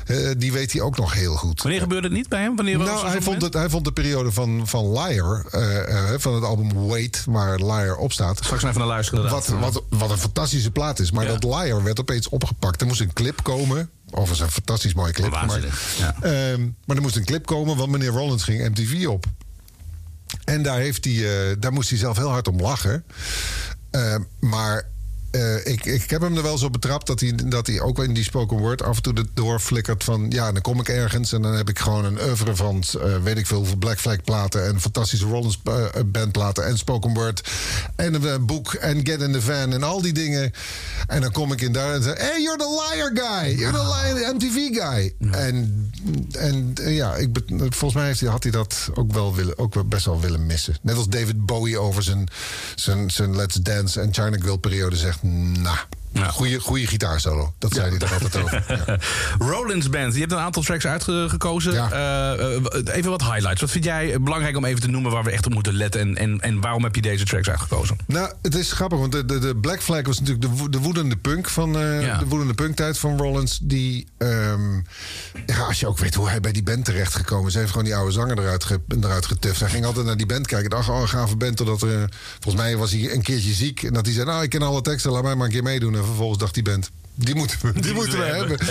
eh, 0.06 0.16
die 0.36 0.52
weet 0.52 0.72
hij 0.72 0.80
ook 0.82 0.96
nog 0.96 1.12
heel 1.14 1.34
goed. 1.34 1.62
Wanneer 1.62 1.80
gebeurde 1.80 2.08
het 2.08 2.16
niet 2.16 2.28
bij 2.28 2.40
hem? 2.40 2.56
Wanneer 2.56 2.78
was 2.78 2.86
Nou, 2.88 3.06
hij 3.08 3.20
vond, 3.22 3.42
het, 3.42 3.54
hij 3.54 3.68
vond 3.68 3.84
de 3.84 3.92
periode 3.92 4.32
van, 4.32 4.62
van 4.64 4.92
Liar, 4.92 5.44
eh, 5.50 6.12
eh, 6.12 6.20
van 6.20 6.34
het 6.34 6.44
album 6.44 6.86
Wait, 6.88 7.22
waar 7.26 7.56
Liar 7.58 7.96
op 7.96 8.12
staat. 8.12 8.38
Straks 8.44 8.62
even 8.62 8.78
naar 8.78 8.86
luisteren. 8.88 9.30
Wat, 9.30 9.46
wat, 9.46 9.82
wat 9.88 10.10
een 10.10 10.18
fantastische 10.18 10.70
plaat 10.70 10.98
is. 10.98 11.03
Maar 11.10 11.24
Ja. 11.24 11.30
dat 11.36 11.44
Liar 11.44 11.82
werd 11.82 12.00
opeens 12.00 12.28
opgepakt. 12.28 12.80
Er 12.80 12.86
moest 12.86 13.00
een 13.00 13.12
clip 13.12 13.42
komen. 13.42 13.90
Overigens 14.10 14.40
een 14.40 14.50
fantastisch 14.50 14.94
mooie 14.94 15.12
clip. 15.12 15.30
Maar, 15.30 15.60
ja. 15.98 16.14
Ehm, 16.22 16.68
maar 16.84 16.96
er 16.96 17.02
moest 17.02 17.16
een 17.16 17.24
clip 17.24 17.46
komen, 17.46 17.76
want 17.76 17.90
meneer 17.90 18.08
Rollins 18.08 18.44
ging 18.44 18.68
MTV 18.68 19.06
op. 19.06 19.24
En 20.44 20.62
daar, 20.62 20.78
heeft 20.78 21.04
hij, 21.04 21.14
eh, 21.50 21.56
daar 21.58 21.72
moest 21.72 21.88
hij 21.88 21.98
zelf 21.98 22.16
heel 22.16 22.30
hard 22.30 22.48
om 22.48 22.60
lachen. 22.60 23.04
Ehm, 23.90 24.22
maar 24.40 24.86
eh, 25.34 25.72
ik, 25.72 25.84
ik 25.84 26.10
heb 26.10 26.20
hem 26.20 26.36
er 26.36 26.42
wel 26.42 26.62
op 26.62 26.72
betrapt 26.72 27.06
dat 27.06 27.20
hij, 27.20 27.32
dat 27.44 27.66
hij 27.66 27.80
ook 27.80 27.98
in 27.98 28.14
die 28.14 28.24
spoken 28.24 28.58
word 28.58 28.82
af 28.82 28.96
en 28.96 29.02
toe 29.02 29.14
er 29.14 29.24
doorflikkert 29.34 30.04
van... 30.04 30.26
ja, 30.30 30.52
dan 30.52 30.62
kom 30.62 30.80
ik 30.80 30.88
ergens 30.88 31.32
en 31.32 31.42
dan 31.42 31.52
heb 31.52 31.68
ik 31.68 31.78
gewoon 31.78 32.04
een 32.04 32.20
oeuvre 32.20 32.56
van... 32.56 32.82
eh, 33.00 33.22
weet 33.22 33.38
ik 33.38 33.46
veel 33.46 33.56
hoeveel 33.56 33.76
Black 33.76 33.98
Flag 33.98 34.22
platen 34.22 34.66
en 34.66 34.80
fantastische 34.80 35.26
Rollins 35.26 35.60
eh, 35.64 35.84
bandplaten... 36.06 36.66
en 36.66 36.78
spoken 36.78 37.14
word 37.14 37.48
en 37.96 38.14
een 38.14 38.46
boek 38.46 38.74
en 38.74 39.06
Get 39.06 39.20
in 39.20 39.32
the 39.32 39.42
Van 39.42 39.72
en 39.72 39.82
al 39.82 40.02
die 40.02 40.12
dingen. 40.12 40.52
En 41.06 41.20
dan 41.20 41.32
kom 41.32 41.52
ik 41.52 41.60
in 41.60 41.72
daar 41.72 41.94
en 41.94 42.02
zeg... 42.02 42.18
hey, 42.18 42.42
you're 42.42 42.58
the 42.58 42.92
liar 42.92 43.10
guy! 43.14 43.58
You're 43.58 43.78
the 43.78 43.84
liar 43.84 44.34
MTV 44.34 44.54
guy! 44.54 45.14
En, 45.30 45.90
en 46.32 46.74
ja, 46.84 47.14
ik, 47.14 47.28
volgens 47.58 47.94
mij 47.94 48.06
heeft 48.06 48.20
hij, 48.20 48.30
had 48.30 48.42
hij 48.42 48.52
dat 48.52 48.88
ook, 48.94 49.12
wel 49.12 49.34
willen, 49.34 49.58
ook 49.58 49.88
best 49.88 50.04
wel 50.04 50.20
willen 50.20 50.46
missen. 50.46 50.76
Net 50.82 50.96
als 50.96 51.08
David 51.08 51.46
Bowie 51.46 51.78
over 51.78 52.02
zijn, 52.02 52.28
zijn, 52.74 53.10
zijn 53.10 53.36
Let's 53.36 53.54
Dance 53.54 54.00
en 54.00 54.14
China 54.14 54.36
Grill 54.38 54.58
periode 54.58 54.96
zegt... 54.96 55.22
Nah. 55.24 55.88
Ja. 56.14 56.28
goeie, 56.28 56.60
goeie 56.60 56.86
gitaarsolo. 56.86 57.54
Dat 57.58 57.72
zei 57.72 57.90
hij 57.90 57.98
er 57.98 58.12
altijd 58.12 58.36
over. 58.42 58.62
Ja. 58.86 58.98
Rollins 59.38 59.90
Band. 59.90 60.14
Je 60.14 60.20
hebt 60.20 60.32
een 60.32 60.38
aantal 60.38 60.62
tracks 60.62 60.86
uitgekozen. 60.86 61.72
Ja. 61.72 61.90
Eh, 61.92 62.56
eh, 62.56 62.62
even 62.96 63.10
wat 63.10 63.22
highlights. 63.22 63.60
Wat 63.60 63.70
vind 63.70 63.84
jij 63.84 64.20
belangrijk 64.20 64.56
om 64.56 64.64
even 64.64 64.80
te 64.80 64.88
noemen 64.88 65.10
waar 65.10 65.24
we 65.24 65.30
echt 65.30 65.46
op 65.46 65.52
moeten 65.54 65.74
letten? 65.74 66.00
En, 66.00 66.16
en, 66.16 66.40
en 66.40 66.60
waarom 66.60 66.82
heb 66.82 66.94
je 66.94 67.02
deze 67.02 67.24
tracks 67.24 67.48
uitgekozen? 67.48 67.96
Nou, 68.06 68.32
het 68.42 68.54
is 68.54 68.72
grappig, 68.72 68.98
want 68.98 69.12
de, 69.12 69.24
de, 69.24 69.38
de 69.38 69.56
Black 69.56 69.82
Flag 69.82 70.06
was 70.06 70.20
natuurlijk 70.20 70.56
de, 70.56 70.68
de 70.70 70.78
woedende 70.78 71.16
punk 71.16 71.48
van 71.48 71.72
Ja. 72.00 72.18
de 72.18 72.26
woedende 72.26 72.54
punktijd 72.54 72.98
van 72.98 73.16
Rollins. 73.18 73.58
Die, 73.62 74.06
ehm, 74.18 74.74
ja, 75.46 75.58
als 75.66 75.80
je 75.80 75.86
ook 75.86 75.98
weet 75.98 76.14
hoe 76.14 76.28
hij 76.28 76.40
bij 76.40 76.52
die 76.52 76.62
band 76.62 76.84
terecht 76.84 77.14
gekomen 77.14 77.46
is, 77.46 77.52
hij 77.52 77.60
heeft 77.62 77.74
gewoon 77.74 77.88
die 77.88 77.96
oude 77.96 78.12
zanger 78.12 78.38
eruit, 78.38 78.64
ge, 78.64 78.80
eruit 79.00 79.26
getuft. 79.26 79.60
Hij 79.60 79.68
ging 79.68 79.84
altijd 79.84 80.06
naar 80.06 80.16
die 80.16 80.26
band 80.26 80.46
kijken. 80.46 80.70
Dacht, 80.70 80.88
oh, 80.88 81.00
een 81.00 81.08
gave 81.08 81.36
band. 81.36 81.56
Totdat 81.56 81.82
er, 81.82 82.08
volgens 82.40 82.64
mij 82.64 82.76
was 82.76 82.90
hij 82.90 83.12
een 83.12 83.22
keertje 83.22 83.52
ziek. 83.52 83.82
En 83.82 83.92
dat 83.92 84.04
hij 84.04 84.14
zei, 84.14 84.26
nou, 84.26 84.42
ik 84.42 84.50
ken 84.50 84.62
alle 84.62 84.80
teksten, 84.82 85.10
laat 85.10 85.22
mij 85.22 85.34
maar 85.34 85.46
een 85.46 85.52
keer 85.52 85.62
meedoen. 85.62 86.02
En 86.04 86.10
vervolgens 86.10 86.38
dacht 86.38 86.54
die 86.54 86.62
band, 86.62 86.90
die 87.14 87.34
moeten 87.34 87.58
we, 87.62 87.80
die 87.80 87.94
moeten 87.94 88.18
we 88.18 88.24
hebben. 88.24 88.58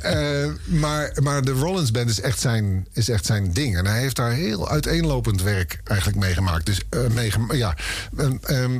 Eh, 0.00 0.52
maar, 0.64 1.16
maar 1.22 1.42
de 1.42 1.50
Rollins 1.50 1.90
Band 1.90 2.10
is 2.10 2.20
echt, 2.20 2.40
zijn, 2.40 2.86
is 2.92 3.08
echt 3.08 3.26
zijn 3.26 3.52
ding. 3.52 3.76
En 3.76 3.86
hij 3.86 4.00
heeft 4.00 4.16
daar 4.16 4.32
heel 4.32 4.68
uiteenlopend 4.68 5.42
werk 5.42 5.80
eigenlijk 5.84 6.18
meegemaakt. 6.18 6.66
Dus 6.66 6.80
meegema- 7.14 7.54
ja, 7.54 7.76
ehm, 8.16 8.36
ehm, 8.42 8.78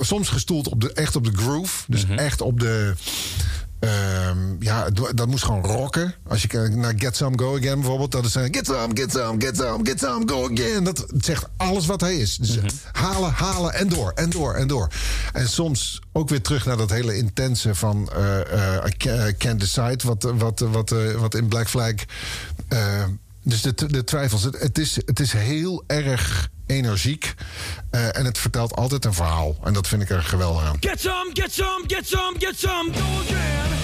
soms 0.00 0.28
gestoeld 0.28 0.68
op 0.68 0.80
de, 0.80 0.92
echt 0.92 1.16
op 1.16 1.24
de 1.24 1.32
groove. 1.36 1.84
Dus 1.86 2.04
echt 2.16 2.40
op 2.40 2.60
de. 2.60 2.94
Ehm, 3.82 4.38
ja, 4.58 4.90
dat 5.14 5.26
moest 5.28 5.44
gewoon 5.44 5.64
rocken. 5.64 6.14
Als 6.28 6.42
je 6.42 6.48
kijkt 6.48 6.76
naar 6.76 6.92
Get 6.96 7.16
Some 7.16 7.38
Go 7.38 7.56
Again 7.56 7.74
bijvoorbeeld. 7.80 8.12
Dat 8.12 8.24
is 8.24 8.34
een 8.34 8.54
Get 8.54 8.66
Some, 8.66 8.88
Get 8.94 9.12
Some, 9.12 9.40
Get 9.40 9.56
Some, 9.56 9.78
Get 9.84 9.98
Some, 9.98 10.28
Go 10.28 10.48
Again. 10.52 10.84
Dat 10.84 11.06
zegt 11.16 11.46
alles 11.56 11.86
wat 11.86 12.00
hij 12.00 12.16
is. 12.16 12.36
Dus 12.36 12.58
halen, 12.92 13.30
halen 13.30 13.74
en 13.74 13.88
door, 13.88 14.12
en 14.14 14.30
door, 14.30 14.54
en 14.54 14.66
door. 14.68 14.88
En 15.32 15.48
soms 15.48 16.00
ook 16.12 16.28
weer 16.28 16.42
terug 16.42 16.66
naar 16.66 16.76
dat 16.76 16.90
hele 16.90 17.16
intense 17.16 17.74
van 17.74 18.10
I 18.86 18.90
ca- 18.96 19.26
I 19.28 19.36
Can't 19.36 19.60
Decide. 19.60 19.98
Wat, 20.04 20.22
wat, 20.36 20.60
wat, 20.60 20.92
eh, 20.92 20.98
wat 21.14 21.34
in 21.34 21.48
Black 21.48 21.68
Flag... 21.68 21.94
dus 23.42 23.62
de, 23.62 23.74
de 23.86 24.04
twijfels. 24.04 24.42
Het, 24.42 24.78
is, 24.78 24.96
het 25.06 25.20
is 25.20 25.32
heel 25.32 25.84
erg 25.86 26.48
energiek. 26.66 27.34
eh, 27.90 28.16
en 28.16 28.24
het 28.24 28.38
vertelt 28.38 28.76
altijd 28.76 29.04
een 29.04 29.14
verhaal. 29.14 29.56
En 29.64 29.72
dat 29.72 29.88
vind 29.88 30.02
ik 30.02 30.10
er 30.10 30.22
geweldig 30.22 30.64
aan. 30.64 30.76
Get 30.80 31.00
some, 31.00 31.30
get 31.32 31.52
some, 31.52 31.84
get 31.86 32.06
some, 32.06 32.34
get 32.38 32.58
some, 32.58 32.92
go. 32.92 33.81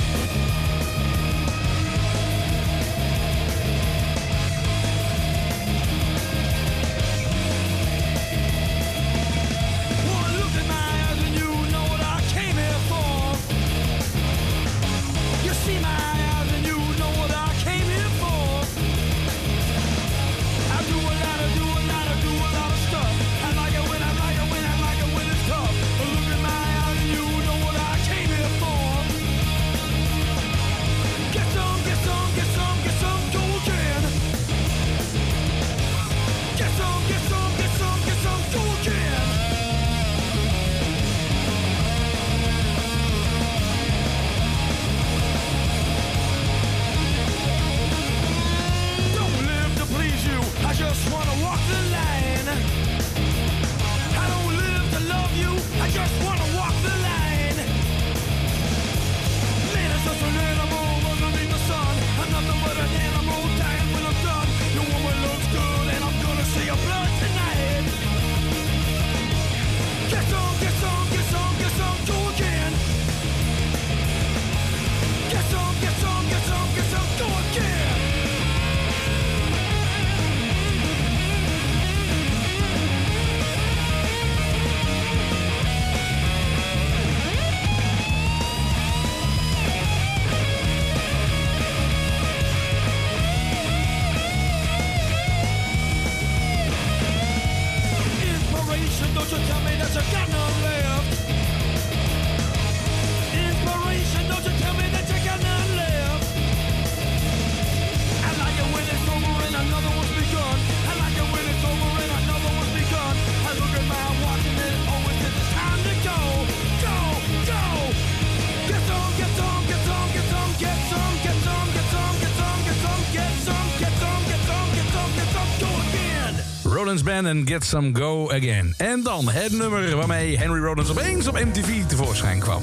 Band 127.08 127.48
Get 127.48 127.64
Some 127.64 127.90
Go 127.94 128.30
Again. 128.30 128.74
En 128.76 129.02
dan 129.02 129.28
het 129.28 129.52
nummer 129.52 129.96
waarmee 129.96 130.38
Henry 130.38 130.60
Rollins 130.60 130.90
opeens 130.90 131.26
op 131.26 131.34
MTV 131.34 131.84
tevoorschijn 131.86 132.38
kwam. 132.38 132.62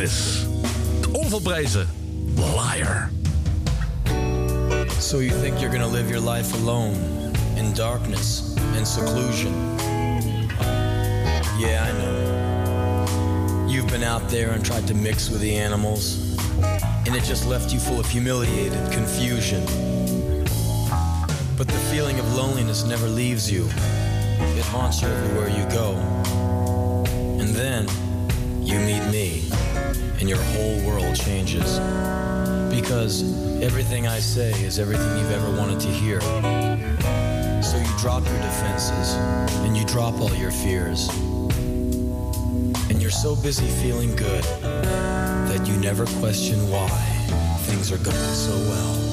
Is 0.00 0.46
het 0.96 1.10
onvolprezen 1.10 1.88
Liar. 2.36 3.10
So 4.98 5.22
you 5.22 5.40
think 5.40 5.58
you're 5.58 5.78
gonna 5.78 5.96
live 5.96 6.08
your 6.08 6.30
life 6.30 6.56
alone, 6.56 6.94
in 7.56 7.72
darkness 7.74 8.42
and 8.76 8.88
seclusion? 8.88 9.52
Yeah, 11.58 11.88
I 11.88 11.92
know. 11.92 13.68
You've 13.68 13.90
been 13.90 14.04
out 14.04 14.28
there 14.28 14.52
and 14.52 14.64
tried 14.64 14.86
to 14.86 14.94
mix 14.94 15.28
with 15.28 15.40
the 15.40 15.64
animals, 15.64 16.16
and 17.06 17.16
it 17.16 17.24
just 17.24 17.46
left 17.46 17.72
you 17.72 17.80
full 17.80 17.98
of 17.98 18.10
humiliated 18.10 18.92
confusion. 18.92 19.62
But 21.60 21.68
the 21.68 21.78
feeling 21.92 22.18
of 22.18 22.36
loneliness 22.36 22.84
never 22.84 23.06
leaves 23.06 23.52
you. 23.52 23.66
It 23.66 24.64
haunts 24.64 25.02
you 25.02 25.08
everywhere 25.08 25.50
you 25.50 25.68
go. 25.68 25.92
And 27.38 27.50
then 27.50 27.86
you 28.62 28.78
meet 28.78 29.04
me, 29.12 29.44
and 30.18 30.26
your 30.26 30.38
whole 30.38 30.80
world 30.86 31.14
changes. 31.14 31.78
Because 32.74 33.24
everything 33.60 34.06
I 34.06 34.20
say 34.20 34.52
is 34.64 34.78
everything 34.78 35.18
you've 35.18 35.32
ever 35.32 35.54
wanted 35.54 35.80
to 35.80 35.88
hear. 35.88 36.22
So 37.62 37.76
you 37.76 37.98
drop 37.98 38.24
your 38.24 38.40
defenses 38.40 39.12
and 39.60 39.76
you 39.76 39.84
drop 39.84 40.18
all 40.18 40.34
your 40.34 40.52
fears. 40.52 41.10
And 42.88 43.02
you're 43.02 43.10
so 43.10 43.36
busy 43.36 43.68
feeling 43.82 44.16
good 44.16 44.44
that 44.62 45.66
you 45.68 45.76
never 45.76 46.06
question 46.22 46.70
why 46.70 46.88
things 47.66 47.92
are 47.92 47.98
going 47.98 48.16
so 48.16 48.56
well. 48.56 49.09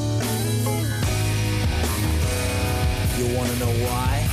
Know 3.59 3.65
why? 3.65 4.26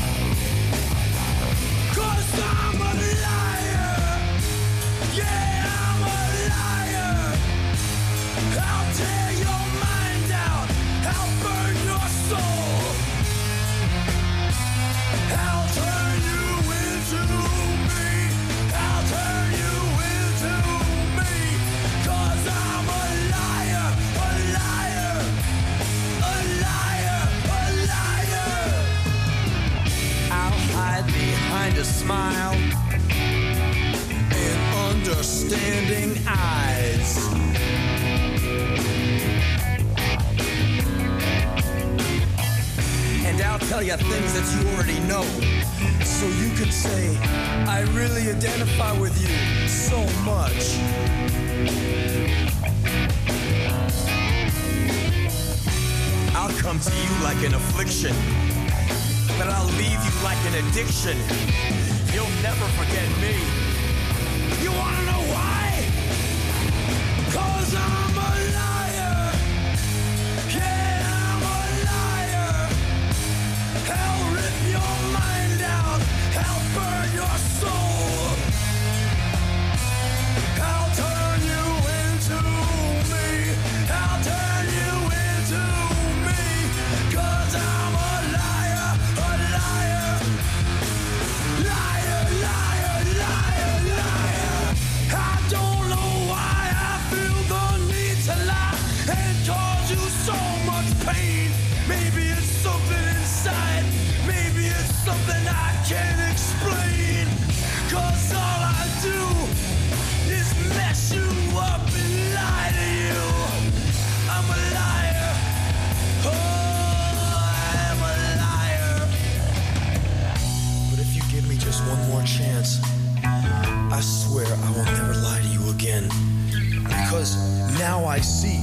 I 128.14 128.20
see 128.20 128.60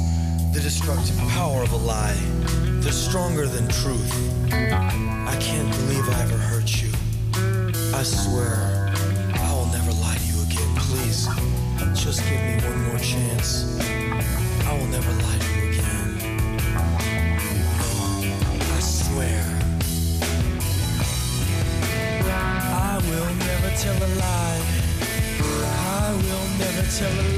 the 0.54 0.62
destructive 0.62 1.18
power 1.28 1.62
of 1.62 1.74
a 1.74 1.76
lie. 1.76 2.16
They're 2.80 2.94
stronger 2.94 3.48
than 3.48 3.68
truth. 3.68 4.14
I 4.54 5.38
can't 5.42 5.70
believe 5.76 6.08
I 6.08 6.22
ever 6.22 6.38
hurt 6.38 6.82
you. 6.82 6.90
I 7.94 8.02
swear 8.02 8.56
I 9.36 9.54
will 9.54 9.66
never 9.66 9.92
lie 10.00 10.16
to 10.16 10.24
you 10.32 10.42
again. 10.44 10.74
Please, 10.78 11.28
just 12.02 12.24
give 12.30 12.40
me 12.40 12.64
one 12.64 12.82
more 12.88 13.00
chance. 13.00 13.78
I 14.66 14.72
will 14.80 14.88
never 14.88 15.12
lie 15.12 15.40
to 15.44 15.50
you 15.60 15.72
again. 15.74 16.08
No, 17.76 18.38
I 18.72 18.80
swear. 18.80 19.44
I 22.24 23.02
will 23.04 23.34
never 23.36 23.70
tell 23.76 23.98
a 23.98 24.12
lie. 24.16 24.62
I 25.44 26.14
will 26.24 26.48
never 26.58 26.84
tell 26.98 27.12
a 27.12 27.24
lie. 27.24 27.31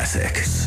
classics. 0.00 0.66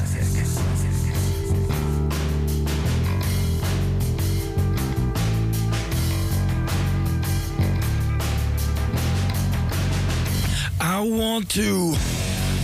I 10.79 10.99
want 10.99 11.49
to 11.49 11.95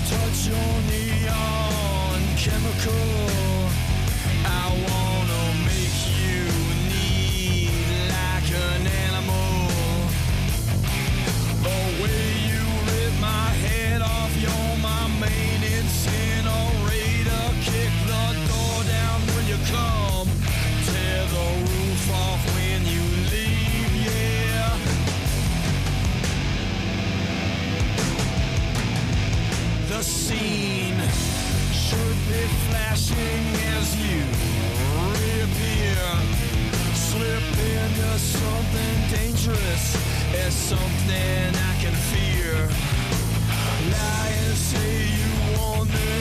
touch 0.10 0.48
your 0.48 0.58
neon 0.90 2.22
chemical. 2.38 3.29
scene 30.30 31.02
should 31.74 32.20
be 32.30 32.44
flashing 32.70 33.46
as 33.78 33.88
you 33.98 34.22
reappear. 35.18 36.06
Slip 36.94 37.48
into 37.74 38.12
something 38.20 38.98
dangerous 39.18 39.86
as 40.46 40.54
something 40.54 41.50
I 41.70 41.74
can 41.82 41.96
fear. 42.12 42.54
Lie 43.96 44.34
and 44.46 44.58
say 44.70 44.94
you 45.20 45.32
want 45.58 45.90
me. 45.98 46.12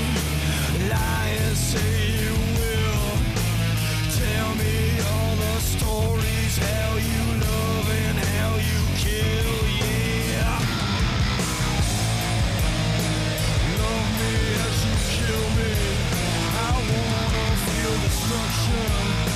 Lie 0.88 1.32
and 1.44 1.56
say 1.70 1.94
you 2.22 2.34
will. 2.56 3.10
Tell 4.22 4.50
me 4.62 4.76
all 5.12 5.34
the 5.44 5.56
stories 5.74 6.54
how 6.56 6.96
you 6.96 7.27
room 18.78 19.27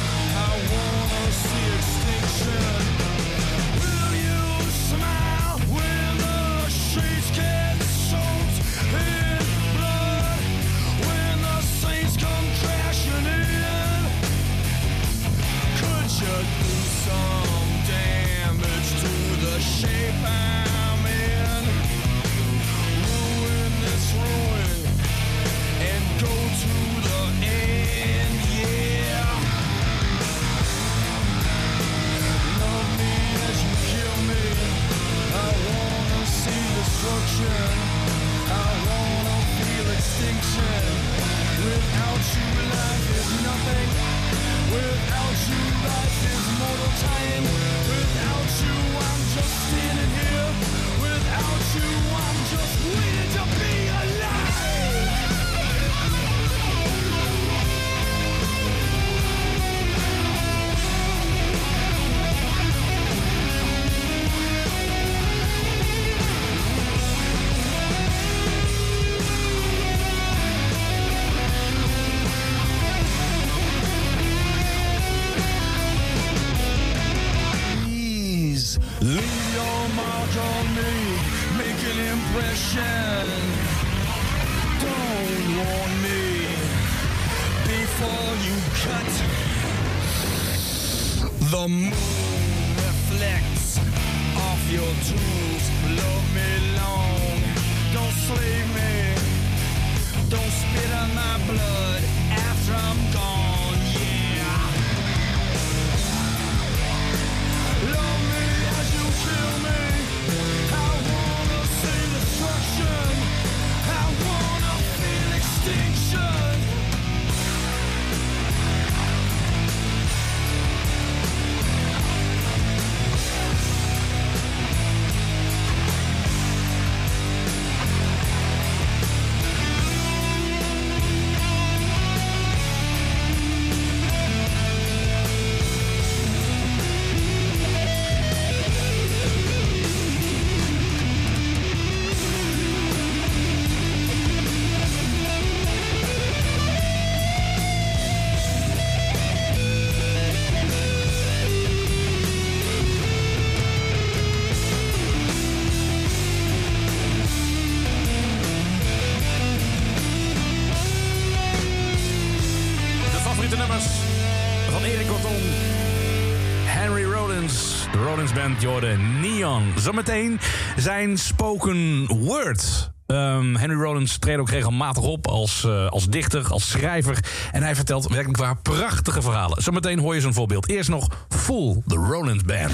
Jordan 168.62 169.20
Neon. 169.20 169.72
Zometeen 169.76 170.40
zijn 170.76 171.18
spoken 171.18 172.06
word. 172.06 172.90
Ehm, 173.06 173.54
Henry 173.54 173.80
Rollins 173.82 174.18
treedt 174.18 174.40
ook 174.40 174.50
regelmatig 174.50 175.02
op 175.02 175.26
als, 175.26 175.64
eh, 175.64 175.88
als 175.88 176.08
dichter, 176.08 176.48
als 176.48 176.68
schrijver. 176.68 177.18
En 177.52 177.62
hij 177.62 177.74
vertelt 177.74 178.08
werkelijk 178.08 178.38
waar 178.38 178.56
prachtige 178.56 179.22
verhalen. 179.22 179.62
Zometeen 179.62 179.98
hoor 179.98 180.14
je 180.14 180.20
zo'n 180.20 180.34
voorbeeld. 180.34 180.68
Eerst 180.68 180.88
nog 180.88 181.08
Full 181.28 181.82
the 181.86 181.94
Rollins 181.94 182.44
Band. 182.44 182.72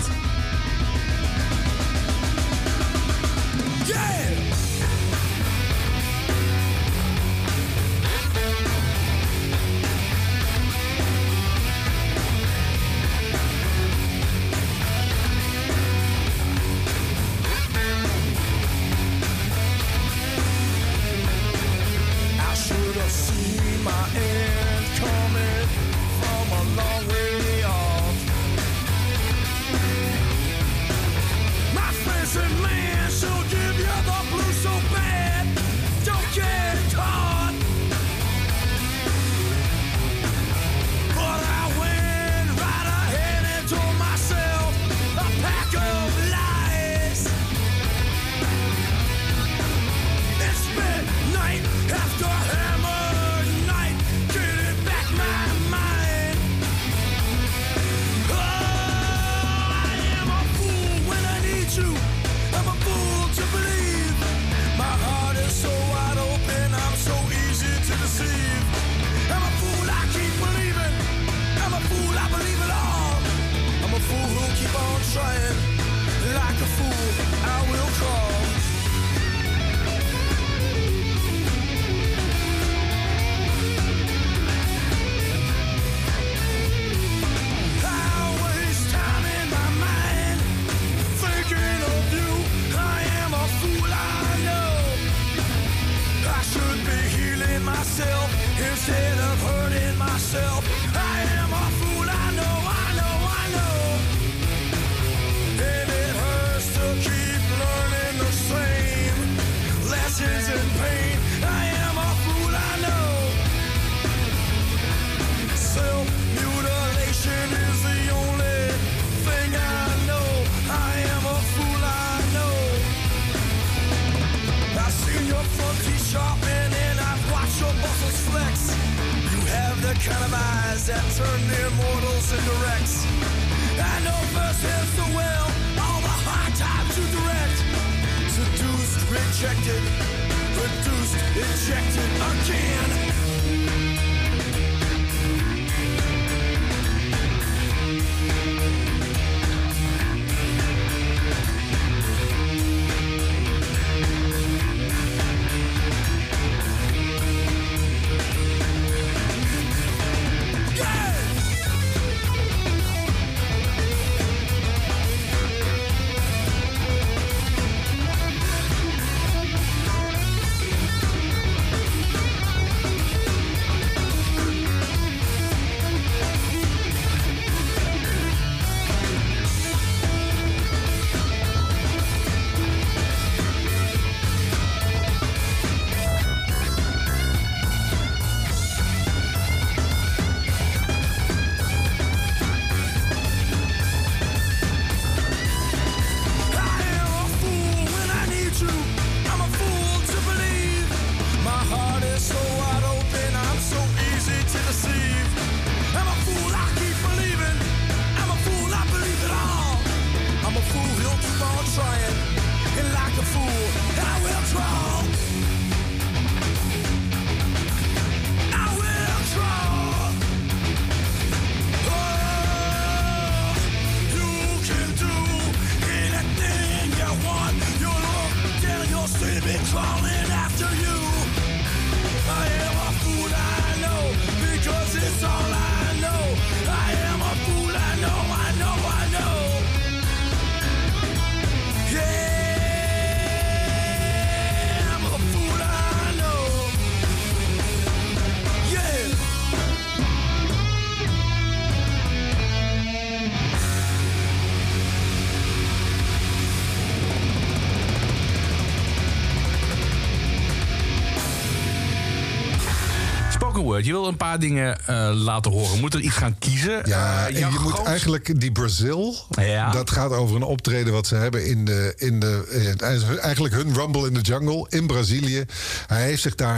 Word, 263.79 263.91
je 263.91 263.97
wil 263.97 264.07
een 264.07 264.16
paar 264.16 264.39
dingen 264.39 264.87
eh, 264.87 265.11
laten 265.14 265.51
horen. 265.53 265.81
Moet 265.81 265.95
er 265.95 266.01
iets 266.01 266.16
gaan 266.16 266.39
kiezen? 266.39 266.83
Ja, 266.85 267.29
Eh, 267.29 267.43
en 267.45 267.53
je 267.53 267.59
moet 267.62 267.83
eigenlijk 267.83 268.41
die 268.41 268.53
Brazil. 268.53 269.14
Ja. 269.31 269.70
Dat 269.70 269.91
gaat 269.91 270.11
over 270.11 270.37
een 270.37 270.43
optreden 270.43 270.93
wat 270.93 271.07
ze 271.07 271.14
hebben 271.14 271.47
in 271.47 271.64
de. 271.64 271.95
In 271.97 272.20
de 272.20 272.74
eh, 272.79 273.24
eigenlijk 273.24 273.55
hun 273.55 273.74
Rumble 273.74 274.07
in 274.07 274.14
the 274.14 274.20
Jungle 274.20 274.66
in 274.68 274.87
Brazilië. 274.87 275.45
Hij 275.87 276.03
heeft 276.03 276.22
zich 276.22 276.35
daar 276.35 276.57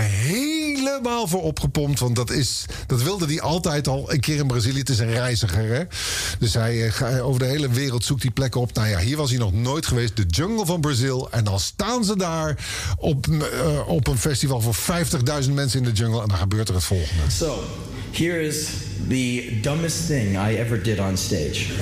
helemaal 1.07 1.26
voor 1.28 1.42
opgepompt. 1.42 1.98
Want 2.01 2.16
dat, 2.16 2.30
is, 2.30 2.64
dat 2.86 3.03
wilde 3.03 3.26
hij 3.26 3.40
altijd 3.40 3.88
al 3.88 4.12
een 4.12 4.20
keer 4.20 4.36
in 4.36 4.46
Brazilië. 4.46 4.78
Het 4.78 4.88
is 4.88 4.98
een 4.98 5.11
reiziger. 5.12 5.68
Hè? 5.74 5.82
Dus 6.38 6.55
hij 6.55 6.84
eh, 6.86 6.92
ga- 6.92 7.18
over 7.18 7.40
de 7.40 7.46
hele 7.46 7.68
wereld 7.68 8.05
zoekt 8.05 8.22
hij 8.22 8.30
plekken 8.32 8.61
op. 8.61 8.74
Nou 8.74 8.88
ja, 8.88 8.98
hier 8.98 9.16
was 9.16 9.30
hij 9.30 9.38
nog 9.38 9.53
nooit 9.53 9.86
geweest. 9.86 10.16
De 10.16 10.24
Jungle 10.28 10.66
van 10.66 10.80
Brazil. 10.80 11.28
En 11.30 11.44
dan 11.44 11.61
staan 11.61 12.05
ze 12.05 12.16
daar 12.16 12.57
op, 12.98 13.26
eh, 13.26 13.88
op 13.88 14.07
een 14.07 14.18
festival 14.18 14.61
voor 14.61 14.74
50.000 14.74 15.55
mensen 15.55 15.78
in 15.78 15.84
de 15.84 15.92
jungle. 15.92 16.22
En 16.22 16.28
dan 16.28 16.38
gebeurt 16.38 16.68
er 16.68 16.74
het 16.74 16.84
volgende. 16.84 17.22
So, 17.30 17.62
here 18.11 18.42
is 18.46 18.66
the 19.09 19.61
dumbest 19.62 20.09
thing 20.09 20.36
I 20.36 20.55
ever 20.55 20.76
did 20.76 21.01
on 21.01 21.16
stage. 21.16 21.72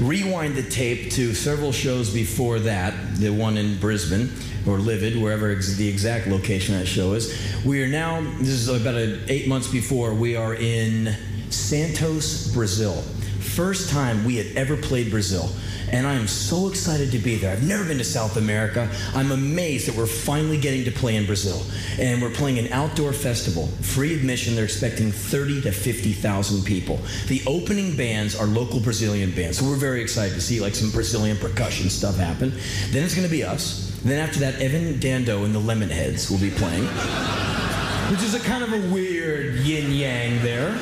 Rewind 0.00 0.54
the 0.54 0.62
tape 0.62 1.10
to 1.12 1.34
several 1.34 1.72
shows 1.72 2.12
before 2.12 2.58
that, 2.60 2.94
the 3.16 3.30
one 3.30 3.56
in 3.56 3.78
Brisbane 3.78 4.30
or 4.66 4.78
Livid, 4.78 5.20
wherever 5.20 5.54
the 5.54 5.88
exact 5.88 6.26
location 6.28 6.74
that 6.78 6.86
show 6.86 7.14
is. 7.14 7.36
We 7.64 7.82
are 7.82 7.88
now, 7.88 8.20
this 8.38 8.48
is 8.48 8.68
about 8.68 8.96
eight 9.28 9.48
months 9.48 9.68
before, 9.68 10.14
we 10.14 10.36
are 10.36 10.54
in 10.54 11.14
Santos, 11.50 12.52
Brazil. 12.52 13.02
First 13.40 13.90
time 13.90 14.24
we 14.24 14.36
had 14.36 14.56
ever 14.56 14.76
played 14.76 15.10
Brazil. 15.10 15.50
And 15.92 16.06
I 16.06 16.14
am 16.14 16.26
so 16.26 16.68
excited 16.68 17.12
to 17.12 17.18
be 17.18 17.36
there. 17.36 17.52
I've 17.52 17.62
never 17.62 17.84
been 17.84 17.98
to 17.98 18.04
South 18.04 18.38
America. 18.38 18.90
I'm 19.14 19.30
amazed 19.30 19.88
that 19.88 19.94
we're 19.94 20.06
finally 20.06 20.58
getting 20.58 20.84
to 20.84 20.90
play 20.90 21.16
in 21.16 21.26
Brazil. 21.26 21.62
And 21.98 22.22
we're 22.22 22.30
playing 22.30 22.58
an 22.58 22.72
outdoor 22.72 23.12
festival, 23.12 23.66
free 23.82 24.14
admission. 24.14 24.54
They're 24.54 24.64
expecting 24.64 25.12
30 25.12 25.62
to 25.62 25.72
50,000 25.72 26.64
people. 26.64 26.98
The 27.28 27.42
opening 27.46 27.94
bands 27.94 28.34
are 28.34 28.46
local 28.46 28.80
Brazilian 28.80 29.32
bands. 29.32 29.58
So 29.58 29.66
we're 29.66 29.76
very 29.76 30.00
excited 30.00 30.34
to 30.34 30.40
see 30.40 30.60
like 30.60 30.74
some 30.74 30.90
Brazilian 30.90 31.36
percussion 31.36 31.90
stuff 31.90 32.16
happen. 32.16 32.52
Then 32.90 33.04
it's 33.04 33.14
going 33.14 33.28
to 33.28 33.32
be 33.32 33.44
us. 33.44 33.90
Then 34.02 34.18
after 34.18 34.40
that, 34.40 34.60
Evan 34.60 34.98
Dando 34.98 35.44
and 35.44 35.54
the 35.54 35.60
Lemonheads 35.60 36.30
will 36.30 36.38
be 36.38 36.50
playing, 36.50 36.84
which 38.10 38.22
is 38.22 38.34
a 38.34 38.40
kind 38.40 38.64
of 38.64 38.72
a 38.72 38.92
weird 38.92 39.56
yin 39.56 39.92
yang 39.92 40.42
there 40.42 40.76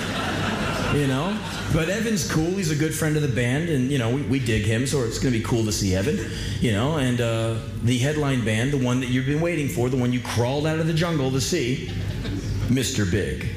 you 0.94 1.06
know. 1.06 1.38
But 1.72 1.88
Evan's 1.88 2.30
cool. 2.30 2.50
He's 2.50 2.72
a 2.72 2.76
good 2.76 2.92
friend 2.92 3.14
of 3.14 3.22
the 3.22 3.28
band, 3.28 3.68
and 3.68 3.92
you 3.92 3.98
know 3.98 4.10
we, 4.10 4.22
we 4.22 4.38
dig 4.40 4.64
him, 4.64 4.88
so 4.88 5.04
it's 5.04 5.20
going 5.20 5.32
to 5.32 5.38
be 5.38 5.44
cool 5.44 5.64
to 5.64 5.72
see 5.72 5.94
Evan, 5.94 6.18
you 6.60 6.72
know. 6.72 6.96
And 6.96 7.20
uh, 7.20 7.58
the 7.84 7.96
headline 7.98 8.44
band, 8.44 8.72
the 8.72 8.84
one 8.84 8.98
that 9.00 9.06
you've 9.06 9.26
been 9.26 9.40
waiting 9.40 9.68
for, 9.68 9.88
the 9.88 9.96
one 9.96 10.12
you 10.12 10.20
crawled 10.20 10.66
out 10.66 10.80
of 10.80 10.88
the 10.88 10.92
jungle 10.92 11.30
to 11.30 11.40
see, 11.40 11.92
Mr. 12.66 13.08
Big. 13.08 13.48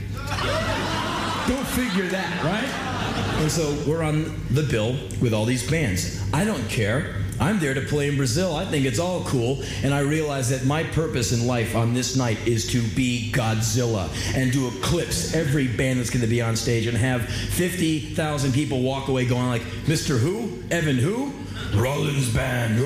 Don't 1.47 1.67
figure 1.67 2.07
that, 2.09 2.43
right? 2.43 3.41
And 3.41 3.51
so 3.51 3.75
we're 3.87 4.03
on 4.03 4.39
the 4.51 4.63
bill 4.63 4.95
with 5.19 5.33
all 5.33 5.45
these 5.45 5.67
bands. 5.69 6.21
I 6.31 6.45
don't 6.45 6.69
care. 6.69 7.22
I'm 7.39 7.59
there 7.59 7.73
to 7.73 7.81
play 7.81 8.07
in 8.07 8.17
Brazil. 8.17 8.55
I 8.55 8.65
think 8.65 8.85
it's 8.85 8.99
all 8.99 9.23
cool. 9.23 9.61
And 9.83 9.93
I 9.93 9.99
realize 9.99 10.49
that 10.49 10.65
my 10.65 10.83
purpose 10.83 11.31
in 11.31 11.47
life 11.47 11.75
on 11.75 11.93
this 11.93 12.15
night 12.15 12.37
is 12.47 12.67
to 12.67 12.81
be 12.95 13.31
Godzilla 13.33 14.09
and 14.35 14.51
to 14.53 14.67
eclipse 14.67 15.33
every 15.33 15.67
band 15.67 15.99
that's 15.99 16.09
going 16.09 16.21
to 16.21 16.27
be 16.27 16.41
on 16.41 16.55
stage 16.55 16.87
and 16.87 16.97
have 16.97 17.27
50,000 17.27 18.51
people 18.53 18.81
walk 18.81 19.07
away 19.07 19.25
going 19.25 19.47
like, 19.47 19.63
Mr. 19.85 20.19
Who? 20.19 20.63
Evan 20.71 20.97
Who? 20.97 21.33
Rollins 21.75 22.33
Band. 22.33 22.79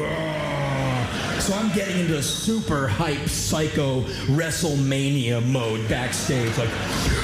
So 1.42 1.54
I'm 1.54 1.74
getting 1.74 2.00
into 2.00 2.18
a 2.18 2.24
super 2.24 2.88
hype 2.88 3.30
psycho 3.30 4.02
WrestleMania 4.28 5.46
mode 5.46 5.88
backstage. 5.88 6.58
Like, 6.58 6.70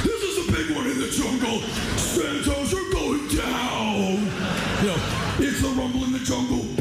this 0.04 0.24
is 0.24 0.48
a 0.48 0.52
big 0.52 0.76
one 0.76 0.88
in 0.88 1.00
the 1.00 1.10
jungle. 1.10 1.60
Santos 1.98 2.74
are 2.74 2.92
going 2.92 3.28
down. 3.30 4.12
You 4.82 4.88
know, 4.88 4.98
it's 5.40 5.64
a 5.64 5.70
rumble 5.70 6.04
in 6.04 6.12
the 6.14 6.20
jungle. 6.20 6.73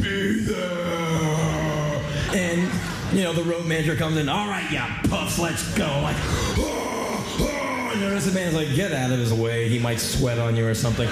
You 3.23 3.29
know, 3.29 3.35
the 3.35 3.45
road 3.45 3.65
manager 3.67 3.95
comes 3.95 4.17
in. 4.17 4.29
All 4.29 4.49
right, 4.49 4.69
yeah, 4.73 5.01
puff, 5.09 5.39
let's 5.39 5.63
go. 5.75 5.87
Like, 6.03 6.17
"Ah, 6.19 7.39
ah," 7.39 7.97
notice 8.01 8.25
the 8.25 8.33
man's 8.33 8.53
like, 8.53 8.75
get 8.75 8.91
out 8.91 9.13
of 9.13 9.19
his 9.21 9.33
way. 9.33 9.69
He 9.69 9.79
might 9.79 10.01
sweat 10.01 10.41
on 10.41 10.57
you 10.57 10.67
or 10.67 10.75
something. 10.75 11.09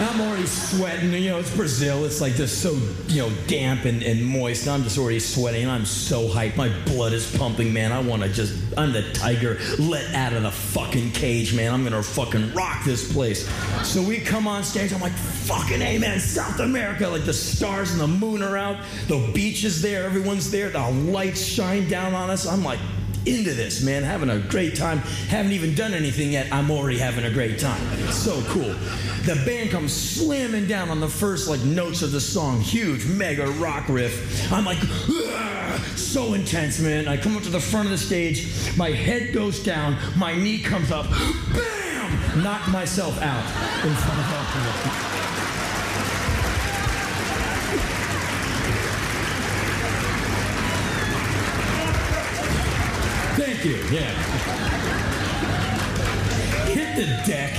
I'm 0.00 0.20
already 0.20 0.46
sweating. 0.46 1.12
You 1.12 1.30
know, 1.30 1.38
it's 1.38 1.54
Brazil. 1.54 2.04
It's 2.04 2.20
like 2.20 2.34
just 2.34 2.62
so, 2.62 2.72
you 3.08 3.22
know, 3.22 3.30
damp 3.46 3.84
and, 3.84 4.02
and 4.02 4.24
moist. 4.24 4.62
And 4.62 4.70
I'm 4.70 4.82
just 4.82 4.96
already 4.96 5.20
sweating. 5.20 5.62
And 5.62 5.70
I'm 5.70 5.84
so 5.84 6.26
hyped. 6.26 6.56
My 6.56 6.70
blood 6.86 7.12
is 7.12 7.30
pumping, 7.36 7.72
man. 7.72 7.92
I 7.92 8.00
want 8.00 8.22
to 8.22 8.28
just, 8.28 8.54
I'm 8.78 8.92
the 8.92 9.12
tiger 9.12 9.58
let 9.78 10.14
out 10.14 10.32
of 10.32 10.42
the 10.42 10.50
fucking 10.50 11.12
cage, 11.12 11.54
man. 11.54 11.74
I'm 11.74 11.82
going 11.82 11.92
to 11.92 12.02
fucking 12.02 12.54
rock 12.54 12.82
this 12.84 13.12
place. 13.12 13.46
So 13.84 14.02
we 14.02 14.18
come 14.20 14.48
on 14.48 14.64
stage. 14.64 14.92
I'm 14.92 15.00
like, 15.00 15.12
fucking 15.12 15.82
A, 15.82 15.98
man. 15.98 16.18
South 16.18 16.60
America. 16.60 17.06
Like 17.06 17.26
the 17.26 17.34
stars 17.34 17.92
and 17.92 18.00
the 18.00 18.08
moon 18.08 18.42
are 18.42 18.56
out. 18.56 18.78
The 19.08 19.30
beach 19.34 19.64
is 19.64 19.82
there. 19.82 20.04
Everyone's 20.04 20.50
there. 20.50 20.70
The 20.70 20.90
lights 20.90 21.42
shine 21.42 21.88
down 21.88 22.14
on 22.14 22.30
us. 22.30 22.46
I'm 22.46 22.64
like, 22.64 22.78
into 23.26 23.52
this, 23.54 23.82
man, 23.82 24.02
having 24.02 24.30
a 24.30 24.38
great 24.38 24.74
time. 24.74 24.98
Haven't 25.28 25.52
even 25.52 25.74
done 25.74 25.94
anything 25.94 26.32
yet. 26.32 26.52
I'm 26.52 26.70
already 26.70 26.98
having 26.98 27.24
a 27.24 27.30
great 27.30 27.58
time. 27.58 27.80
So 28.10 28.42
cool. 28.48 28.74
The 29.24 29.40
band 29.46 29.70
comes 29.70 29.92
slamming 29.92 30.66
down 30.66 30.90
on 30.90 31.00
the 31.00 31.08
first 31.08 31.48
like 31.48 31.60
notes 31.62 32.02
of 32.02 32.12
the 32.12 32.20
song, 32.20 32.60
huge, 32.60 33.06
mega 33.06 33.46
rock 33.52 33.88
riff. 33.88 34.50
I'm 34.52 34.64
like, 34.64 34.78
so 35.96 36.34
intense, 36.34 36.80
man. 36.80 37.08
I 37.08 37.16
come 37.16 37.36
up 37.36 37.42
to 37.44 37.50
the 37.50 37.60
front 37.60 37.86
of 37.86 37.92
the 37.92 37.98
stage, 37.98 38.76
my 38.76 38.90
head 38.90 39.32
goes 39.32 39.62
down, 39.62 39.96
my 40.16 40.34
knee 40.34 40.60
comes 40.60 40.90
up, 40.90 41.08
bam, 41.08 42.42
knock 42.42 42.68
myself 42.68 43.20
out 43.22 43.44
in 43.84 43.94
front 43.94 44.18
of 44.18 44.34
all 44.34 44.92
people. 44.92 45.09
You. 53.64 53.76
Yeah. 53.90 54.10
Hit 56.64 56.96
the 56.96 57.30
deck, 57.30 57.52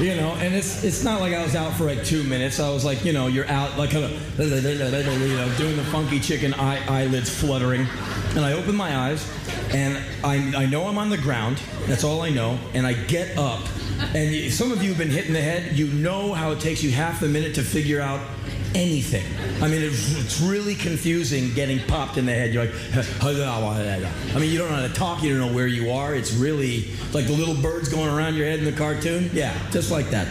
you 0.00 0.16
know, 0.16 0.34
and 0.36 0.54
it's 0.54 0.82
it's 0.82 1.04
not 1.04 1.20
like 1.20 1.34
I 1.34 1.42
was 1.42 1.54
out 1.54 1.74
for 1.74 1.84
like 1.84 2.02
two 2.02 2.24
minutes. 2.24 2.60
I 2.60 2.70
was 2.70 2.82
like, 2.82 3.04
you 3.04 3.12
know, 3.12 3.26
you're 3.26 3.46
out 3.48 3.76
like 3.76 3.92
you 3.92 4.00
know, 4.00 5.54
doing 5.58 5.76
the 5.76 5.84
funky 5.90 6.18
chicken 6.18 6.54
eye, 6.54 6.80
eyelids 6.88 7.28
fluttering, 7.28 7.86
and 8.36 8.40
I 8.40 8.52
open 8.52 8.74
my 8.74 8.96
eyes, 8.96 9.30
and 9.74 10.02
I 10.24 10.36
I 10.62 10.64
know 10.64 10.86
I'm 10.86 10.96
on 10.96 11.10
the 11.10 11.18
ground. 11.18 11.60
That's 11.86 12.04
all 12.04 12.22
I 12.22 12.30
know, 12.30 12.58
and 12.72 12.86
I 12.86 12.94
get 12.94 13.36
up. 13.36 13.60
And 14.14 14.50
some 14.50 14.72
of 14.72 14.82
you 14.82 14.90
have 14.90 14.98
been 14.98 15.10
hit 15.10 15.26
in 15.26 15.34
the 15.34 15.42
head. 15.42 15.76
You 15.76 15.88
know 15.88 16.32
how 16.32 16.52
it 16.52 16.60
takes 16.60 16.82
you 16.82 16.90
half 16.90 17.20
a 17.20 17.28
minute 17.28 17.54
to 17.56 17.62
figure 17.62 18.00
out 18.00 18.20
anything. 18.74 19.24
I 19.62 19.68
mean, 19.68 19.82
it's, 19.82 20.14
it's 20.18 20.40
really 20.40 20.74
confusing 20.74 21.52
getting 21.54 21.80
popped 21.86 22.16
in 22.16 22.26
the 22.26 22.32
head. 22.32 22.52
You're 22.52 22.66
like, 22.66 22.74
I 23.22 24.38
mean, 24.38 24.50
you 24.50 24.58
don't 24.58 24.70
know 24.70 24.76
how 24.76 24.86
to 24.86 24.92
talk, 24.92 25.22
you 25.22 25.36
don't 25.36 25.48
know 25.48 25.54
where 25.54 25.66
you 25.66 25.90
are. 25.90 26.14
It's 26.14 26.32
really 26.32 26.90
like 27.12 27.26
the 27.26 27.32
little 27.32 27.54
birds 27.54 27.88
going 27.88 28.08
around 28.08 28.34
your 28.34 28.46
head 28.46 28.58
in 28.58 28.64
the 28.64 28.72
cartoon. 28.72 29.30
Yeah, 29.32 29.56
just 29.70 29.90
like 29.90 30.10
that. 30.10 30.28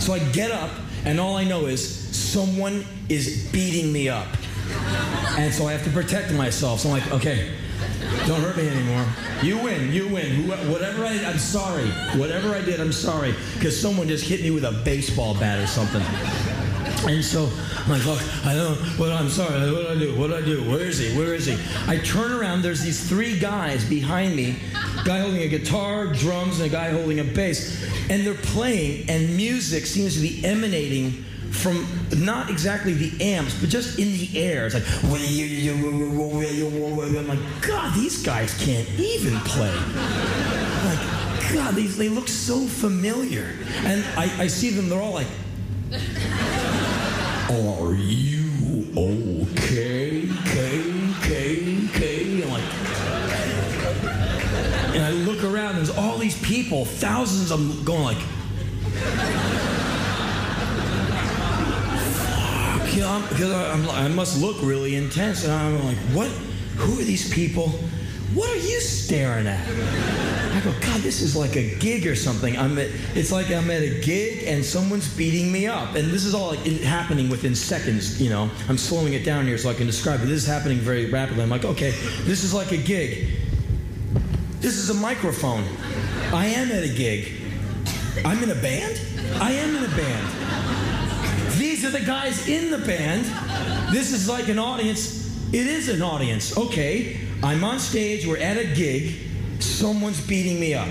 So 0.00 0.12
I 0.12 0.18
get 0.30 0.50
up, 0.50 0.70
and 1.04 1.20
all 1.20 1.36
I 1.36 1.44
know 1.44 1.66
is 1.66 1.84
someone 2.14 2.84
is 3.08 3.48
beating 3.52 3.92
me 3.92 4.08
up. 4.08 4.28
And 5.36 5.52
so 5.52 5.66
I 5.66 5.72
have 5.72 5.84
to 5.84 5.90
protect 5.90 6.32
myself. 6.32 6.80
So 6.80 6.90
I'm 6.90 7.00
like, 7.00 7.12
okay, 7.12 7.52
don't 8.26 8.40
hurt 8.40 8.56
me 8.56 8.68
anymore. 8.68 9.04
You 9.42 9.58
win, 9.58 9.92
you 9.92 10.08
win. 10.08 10.48
Whatever 10.48 11.04
I, 11.04 11.22
I'm 11.24 11.38
sorry. 11.38 11.88
Whatever 12.18 12.54
I 12.54 12.62
did, 12.62 12.80
I'm 12.80 12.92
sorry. 12.92 13.34
Because 13.54 13.78
someone 13.78 14.08
just 14.08 14.24
hit 14.24 14.40
me 14.40 14.50
with 14.50 14.64
a 14.64 14.72
baseball 14.84 15.34
bat 15.34 15.58
or 15.58 15.66
something. 15.66 16.02
And 17.06 17.22
so 17.22 17.50
I'm 17.84 17.90
like, 17.90 18.04
look, 18.06 18.20
I 18.46 18.54
don't, 18.54 18.78
what, 18.98 19.10
I'm 19.10 19.28
sorry, 19.28 19.70
what 19.70 19.82
do 19.82 19.88
I 19.88 19.98
do? 19.98 20.14
What 20.18 20.28
do 20.28 20.36
I 20.36 20.42
do? 20.42 20.62
Where 20.70 20.84
is 20.84 20.98
he? 20.98 21.16
Where 21.16 21.34
is 21.34 21.44
he? 21.44 21.58
I 21.86 21.98
turn 21.98 22.32
around, 22.32 22.62
there's 22.62 22.80
these 22.82 23.06
three 23.06 23.38
guys 23.38 23.84
behind 23.84 24.34
me, 24.34 24.56
guy 25.04 25.20
holding 25.20 25.42
a 25.42 25.48
guitar, 25.48 26.06
drums, 26.06 26.60
and 26.60 26.70
a 26.70 26.72
guy 26.72 26.90
holding 26.90 27.20
a 27.20 27.24
bass. 27.24 27.84
And 28.08 28.26
they're 28.26 28.34
playing, 28.34 29.10
and 29.10 29.36
music 29.36 29.84
seems 29.84 30.14
to 30.14 30.20
be 30.20 30.42
emanating 30.44 31.24
from 31.50 31.86
not 32.16 32.48
exactly 32.50 32.94
the 32.94 33.22
amps, 33.22 33.54
but 33.60 33.68
just 33.68 33.98
in 33.98 34.08
the 34.12 34.30
air. 34.42 34.66
It's 34.66 34.74
like, 34.74 34.84
I'm 35.04 35.10
like, 37.28 37.38
God, 37.60 37.94
these 37.94 38.22
guys 38.22 38.54
can't 38.64 38.88
even 38.98 39.38
play. 39.40 39.74
Like, 40.84 40.98
God, 41.52 41.74
these, 41.74 41.96
they 41.98 42.08
look 42.08 42.28
so 42.28 42.66
familiar. 42.66 43.54
And 43.84 44.02
I, 44.16 44.30
I 44.44 44.46
see 44.46 44.70
them, 44.70 44.88
they're 44.88 45.00
all 45.00 45.12
like, 45.12 45.28
are 47.54 47.94
you 47.94 48.88
okay? 48.96 50.28
K, 50.44 50.92
K, 51.22 51.88
K. 51.92 52.42
I'm 52.42 52.50
like, 52.50 52.64
and 54.94 55.04
I 55.04 55.10
look 55.10 55.44
around, 55.44 55.76
there's 55.76 55.96
all 55.96 56.18
these 56.18 56.36
people, 56.42 56.84
thousands 56.84 57.52
of 57.52 57.60
them 57.60 57.84
going 57.84 58.02
like, 58.02 58.16
fuck, 62.16 62.96
yeah, 62.96 63.08
I'm, 63.08 63.22
because 63.28 63.52
I, 63.52 63.70
I'm, 63.70 63.88
I 63.90 64.08
must 64.08 64.40
look 64.40 64.60
really 64.60 64.96
intense. 64.96 65.44
And 65.44 65.52
I'm 65.52 65.84
like, 65.84 65.98
what? 66.12 66.28
Who 66.76 66.98
are 67.00 67.04
these 67.04 67.32
people? 67.32 67.72
What 68.34 68.50
are 68.50 68.56
you 68.56 68.80
staring 68.80 69.46
at? 69.46 69.64
I 70.54 70.60
go, 70.60 70.72
God, 70.80 71.00
this 71.02 71.22
is 71.22 71.36
like 71.36 71.54
a 71.56 71.76
gig 71.76 72.06
or 72.06 72.16
something. 72.16 72.58
I'm 72.58 72.76
at, 72.78 72.88
it's 73.14 73.30
like 73.30 73.50
I'm 73.50 73.70
at 73.70 73.82
a 73.82 74.00
gig 74.00 74.44
and 74.46 74.64
someone's 74.64 75.08
beating 75.16 75.52
me 75.52 75.68
up. 75.68 75.94
And 75.94 76.10
this 76.10 76.24
is 76.24 76.34
all 76.34 76.48
like, 76.48 76.66
happening 76.82 77.28
within 77.28 77.54
seconds, 77.54 78.20
you 78.20 78.30
know. 78.30 78.50
I'm 78.68 78.78
slowing 78.78 79.12
it 79.12 79.24
down 79.24 79.46
here 79.46 79.56
so 79.56 79.70
I 79.70 79.74
can 79.74 79.86
describe 79.86 80.20
it. 80.20 80.26
This 80.26 80.42
is 80.42 80.48
happening 80.48 80.78
very 80.78 81.10
rapidly. 81.10 81.44
I'm 81.44 81.50
like, 81.50 81.64
okay, 81.64 81.92
this 82.22 82.42
is 82.42 82.52
like 82.52 82.72
a 82.72 82.76
gig. 82.76 83.28
This 84.60 84.78
is 84.78 84.90
a 84.90 84.94
microphone. 84.94 85.64
I 86.32 86.46
am 86.46 86.72
at 86.72 86.82
a 86.82 86.88
gig. 86.88 87.32
I'm 88.24 88.42
in 88.42 88.50
a 88.50 88.54
band? 88.54 89.00
I 89.40 89.52
am 89.52 89.76
in 89.76 89.84
a 89.84 89.96
band. 89.96 91.52
These 91.58 91.84
are 91.84 91.90
the 91.90 92.04
guys 92.04 92.48
in 92.48 92.70
the 92.70 92.78
band. 92.78 93.26
This 93.94 94.12
is 94.12 94.28
like 94.28 94.48
an 94.48 94.58
audience. 94.58 95.24
It 95.52 95.66
is 95.66 95.88
an 95.88 96.02
audience. 96.02 96.56
Okay, 96.56 97.20
I'm 97.44 97.62
on 97.62 97.78
stage. 97.78 98.26
We're 98.26 98.38
at 98.38 98.56
a 98.56 98.64
gig. 98.64 99.16
Someone's 99.60 100.26
beating 100.26 100.58
me 100.58 100.72
up. 100.72 100.88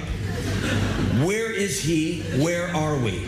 Where 1.25 1.51
is 1.51 1.81
he? 1.81 2.21
Where 2.43 2.67
are 2.75 2.95
we? 2.95 3.27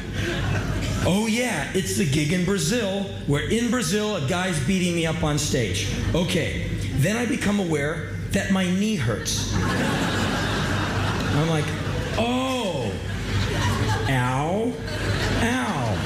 Oh, 1.08 1.26
yeah, 1.28 1.72
it's 1.74 1.98
the 1.98 2.06
gig 2.06 2.34
in 2.34 2.46
Brazil. 2.46 3.10
We're 3.28 3.50
in 3.50 3.72
Brazil. 3.72 4.18
A 4.18 4.28
guy's 4.28 4.64
beating 4.68 4.96
me 4.96 5.08
up 5.08 5.24
on 5.24 5.40
stage. 5.40 5.88
Okay, 6.14 6.68
then 6.98 7.18
I 7.18 7.26
become 7.26 7.60
aware 7.60 8.12
that 8.30 8.52
my 8.52 8.70
knee 8.70 8.96
hurts. 8.96 9.52
I'm 9.56 11.50
like, 11.50 11.66
oh, 12.20 12.94
ow, 14.08 14.72
ow. 15.42 15.98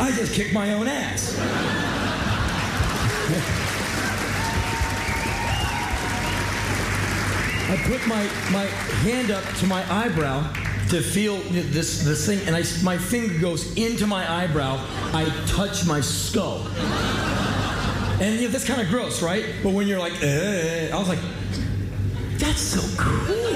I 0.00 0.10
just 0.16 0.32
kicked 0.32 0.54
my 0.54 0.72
own 0.72 0.88
ass. 0.88 1.93
I 7.74 7.76
put 7.78 8.06
my, 8.06 8.22
my 8.52 8.66
hand 9.02 9.32
up 9.32 9.42
to 9.56 9.66
my 9.66 9.82
eyebrow 9.92 10.48
to 10.90 11.00
feel 11.00 11.38
this, 11.50 12.04
this 12.04 12.24
thing, 12.24 12.38
and 12.46 12.54
I, 12.54 12.62
my 12.84 12.96
finger 12.96 13.36
goes 13.40 13.74
into 13.76 14.06
my 14.06 14.30
eyebrow. 14.32 14.78
I 15.12 15.24
touch 15.48 15.84
my 15.84 16.00
skull. 16.00 16.68
And 18.20 18.36
you 18.36 18.42
know, 18.42 18.52
that's 18.52 18.64
kind 18.64 18.80
of 18.80 18.88
gross, 18.90 19.22
right? 19.22 19.44
But 19.60 19.72
when 19.72 19.88
you're 19.88 19.98
like, 19.98 20.12
eh, 20.22 20.88
I 20.92 20.96
was 20.96 21.08
like, 21.08 21.18
that's 22.38 22.60
so 22.60 22.80
cool. 22.96 23.54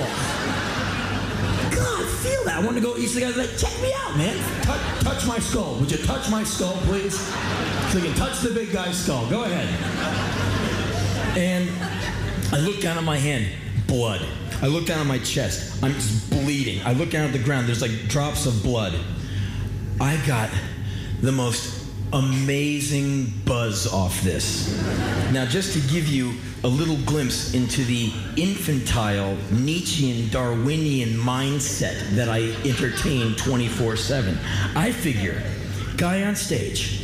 God, 1.70 2.04
feel 2.18 2.42
that. 2.46 2.56
I 2.56 2.60
want 2.64 2.74
to 2.74 2.82
go 2.82 2.96
each 2.96 3.10
of 3.10 3.14
the 3.14 3.20
guys 3.20 3.36
like, 3.36 3.56
check 3.56 3.80
me 3.80 3.92
out, 3.94 4.16
man. 4.16 4.36
Touch, 4.64 4.80
touch 5.04 5.26
my 5.28 5.38
skull. 5.38 5.76
Would 5.78 5.92
you 5.92 5.98
touch 5.98 6.28
my 6.28 6.42
skull, 6.42 6.74
please? 6.86 7.16
So 7.92 7.98
you 7.98 8.06
can 8.06 8.14
touch 8.14 8.40
the 8.40 8.50
big 8.50 8.72
guy's 8.72 8.98
skull. 8.98 9.30
Go 9.30 9.44
ahead. 9.44 9.68
And 11.38 11.70
I 12.52 12.58
look 12.58 12.80
down 12.80 12.98
at 12.98 13.04
my 13.04 13.16
hand, 13.16 13.46
blood. 13.88 14.24
I 14.62 14.68
look 14.68 14.86
down 14.86 15.00
at 15.00 15.06
my 15.06 15.18
chest. 15.18 15.82
I'm 15.82 15.94
just 15.94 16.30
bleeding. 16.30 16.80
I 16.86 16.92
look 16.92 17.10
down 17.10 17.26
at 17.26 17.32
the 17.32 17.38
ground. 17.40 17.66
There's 17.66 17.82
like 17.82 18.08
drops 18.08 18.46
of 18.46 18.62
blood. 18.62 18.94
I 20.00 20.16
got 20.26 20.50
the 21.20 21.32
most 21.32 21.86
amazing 22.12 23.32
buzz 23.44 23.92
off 23.92 24.22
this. 24.22 24.80
Now, 25.32 25.44
just 25.44 25.72
to 25.74 25.92
give 25.92 26.06
you 26.06 26.34
a 26.64 26.68
little 26.68 26.96
glimpse 26.98 27.54
into 27.54 27.84
the 27.84 28.12
infantile 28.36 29.36
Nietzschean 29.50 30.28
Darwinian 30.30 31.10
mindset 31.10 31.98
that 32.14 32.28
I 32.28 32.52
entertain 32.64 33.34
24 33.36 33.96
7, 33.96 34.38
I 34.74 34.92
figure, 34.92 35.42
guy 35.96 36.22
on 36.24 36.36
stage, 36.36 37.02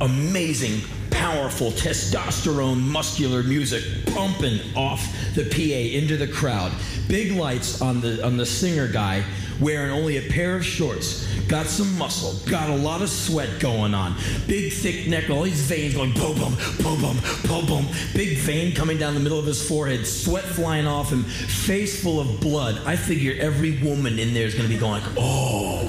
amazing, 0.00 0.80
powerful 1.20 1.70
testosterone 1.72 2.80
muscular 2.80 3.42
music 3.42 3.84
pumping 4.14 4.58
off 4.74 5.06
the 5.34 5.44
PA 5.44 5.98
into 5.98 6.16
the 6.16 6.26
crowd. 6.26 6.72
Big 7.08 7.32
lights 7.32 7.82
on 7.82 8.00
the 8.00 8.24
on 8.24 8.38
the 8.38 8.46
singer 8.46 8.88
guy 8.88 9.22
wearing 9.60 9.90
only 9.90 10.16
a 10.16 10.30
pair 10.30 10.56
of 10.56 10.64
shorts. 10.64 11.28
Got 11.46 11.66
some 11.66 11.98
muscle, 11.98 12.32
got 12.50 12.70
a 12.70 12.74
lot 12.74 13.02
of 13.02 13.10
sweat 13.10 13.60
going 13.60 13.92
on. 13.92 14.16
Big 14.46 14.72
thick 14.72 15.08
neck, 15.08 15.28
all 15.28 15.42
these 15.42 15.60
veins 15.60 15.94
going 15.94 16.14
boom 16.14 16.38
boom, 16.38 16.56
boom 16.82 17.00
boom, 17.02 17.18
boom 17.46 17.66
boom. 17.66 17.86
Big 18.14 18.38
vein 18.38 18.74
coming 18.74 18.96
down 18.96 19.12
the 19.12 19.20
middle 19.20 19.38
of 19.38 19.44
his 19.44 19.62
forehead, 19.68 20.06
sweat 20.06 20.44
flying 20.44 20.86
off 20.86 21.12
him, 21.12 21.24
face 21.24 22.02
full 22.02 22.18
of 22.18 22.40
blood. 22.40 22.80
I 22.86 22.96
figure 22.96 23.34
every 23.38 23.82
woman 23.82 24.18
in 24.18 24.32
there 24.32 24.46
is 24.46 24.54
gonna 24.54 24.70
be 24.70 24.78
going, 24.78 25.02
oh. 25.18 25.86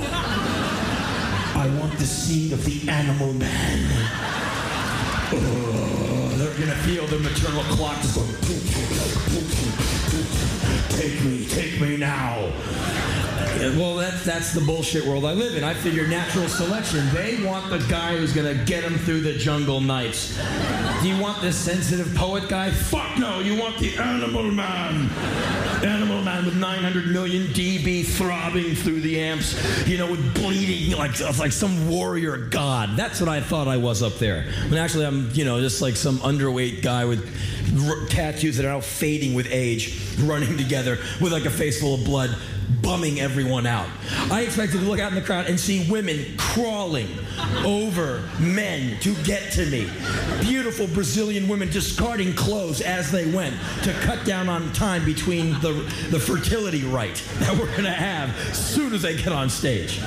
I 1.56 1.74
want 1.80 1.98
the 1.98 2.06
scene 2.06 2.52
of 2.52 2.66
the 2.66 2.90
animal 2.90 3.32
man. 3.32 4.51
Oh, 5.34 6.34
they're 6.36 6.54
gonna 6.60 6.76
feel 6.84 7.08
the 7.08 7.18
maternal 7.20 7.64
clock 7.76 8.02
just 8.02 8.16
going. 8.16 9.61
Well, 13.62 13.96
that's 13.96 14.26
that's 14.26 14.54
the 14.54 14.62
bullshit 14.62 15.06
world 15.06 15.24
I 15.24 15.34
live 15.34 15.56
in. 15.56 15.64
I 15.64 15.76
figure 15.76 16.08
natural 16.08 16.48
selection. 16.48 17.08
They 17.14 17.44
want 17.46 17.70
the 17.70 17.78
guy 17.88 18.18
who's 18.18 18.34
gonna 18.34 18.56
get 18.66 18.84
them 18.84 18.98
through 18.98 19.22
the 19.22 19.34
jungle 19.34 19.80
nights. 19.80 20.36
Do 21.02 21.08
you 21.08 21.22
want 21.22 21.42
this 21.42 21.58
sensitive 21.58 22.14
poet 22.16 22.50
guy? 22.50 22.72
Fuck 22.72 23.20
no. 23.20 23.40
You 23.40 23.60
want 23.60 23.78
the 23.78 23.96
animal 23.98 24.50
man. 24.50 25.12
Animal 25.86 26.24
man 26.24 26.46
with 26.46 26.56
900 26.56 27.08
million 27.08 27.48
dB 27.48 28.04
throbbing 28.04 28.74
through 28.74 29.02
the 29.02 29.20
amps. 29.20 29.56
You 29.88 30.00
know, 30.00 30.10
with 30.10 30.34
bleeding 30.34 30.98
like 30.98 31.20
like 31.38 31.52
some 31.52 31.88
warrior 31.88 32.38
god. 32.38 32.98
That's 32.98 33.20
what 33.20 33.30
I 33.30 33.42
thought 33.42 33.68
I 33.68 33.78
was 33.78 34.02
up 34.02 34.16
there. 34.16 34.44
When 34.70 34.80
actually 34.80 35.06
I'm, 35.06 35.30
you 35.34 35.46
know, 35.46 35.60
just 35.60 35.84
like 35.84 35.96
some 35.96 36.18
underweight 36.20 36.82
guy 36.82 37.06
with 37.06 37.24
r- 37.88 38.08
tattoos 38.08 38.58
that 38.58 38.66
are 38.66 38.70
now 38.70 38.82
fading 38.82 39.36
with 39.36 39.48
age, 39.52 40.00
running 40.22 40.58
together 40.58 40.98
with 41.20 41.32
like 41.32 41.46
a 41.46 41.52
face 41.52 41.80
full 41.80 41.94
of 41.94 42.04
blood 42.04 42.36
bumming 42.82 43.20
everyone 43.20 43.66
out. 43.66 43.88
I 44.32 44.42
expected 44.42 44.80
to 44.80 44.86
look 44.86 45.00
out 45.00 45.12
in 45.12 45.16
the 45.16 45.22
crowd 45.22 45.48
and 45.48 45.60
see 45.60 45.90
women 45.90 46.26
crawling 46.38 47.08
over 47.66 48.28
men 48.40 49.00
to 49.02 49.16
get 49.24 49.52
to 49.54 49.66
me. 49.68 49.90
Beautiful 50.42 50.88
Brazilian 50.88 51.48
women 51.48 51.70
discarding 51.70 52.34
clothes 52.34 52.82
as 52.82 53.12
they 53.12 53.32
went 53.32 53.56
to 53.84 53.94
cut 54.02 54.26
down 54.26 54.50
on 54.50 54.72
time 54.74 55.06
between 55.06 55.52
the, 55.62 55.74
the 56.10 56.20
fertility 56.20 56.84
rite 56.84 57.24
that 57.40 57.58
we're 57.58 57.72
going 57.72 57.84
to 57.84 57.92
have 57.92 58.36
soon 58.56 58.94
as 58.94 59.02
they 59.02 59.16
get 59.16 59.30
on 59.30 59.50
stage. 59.50 60.00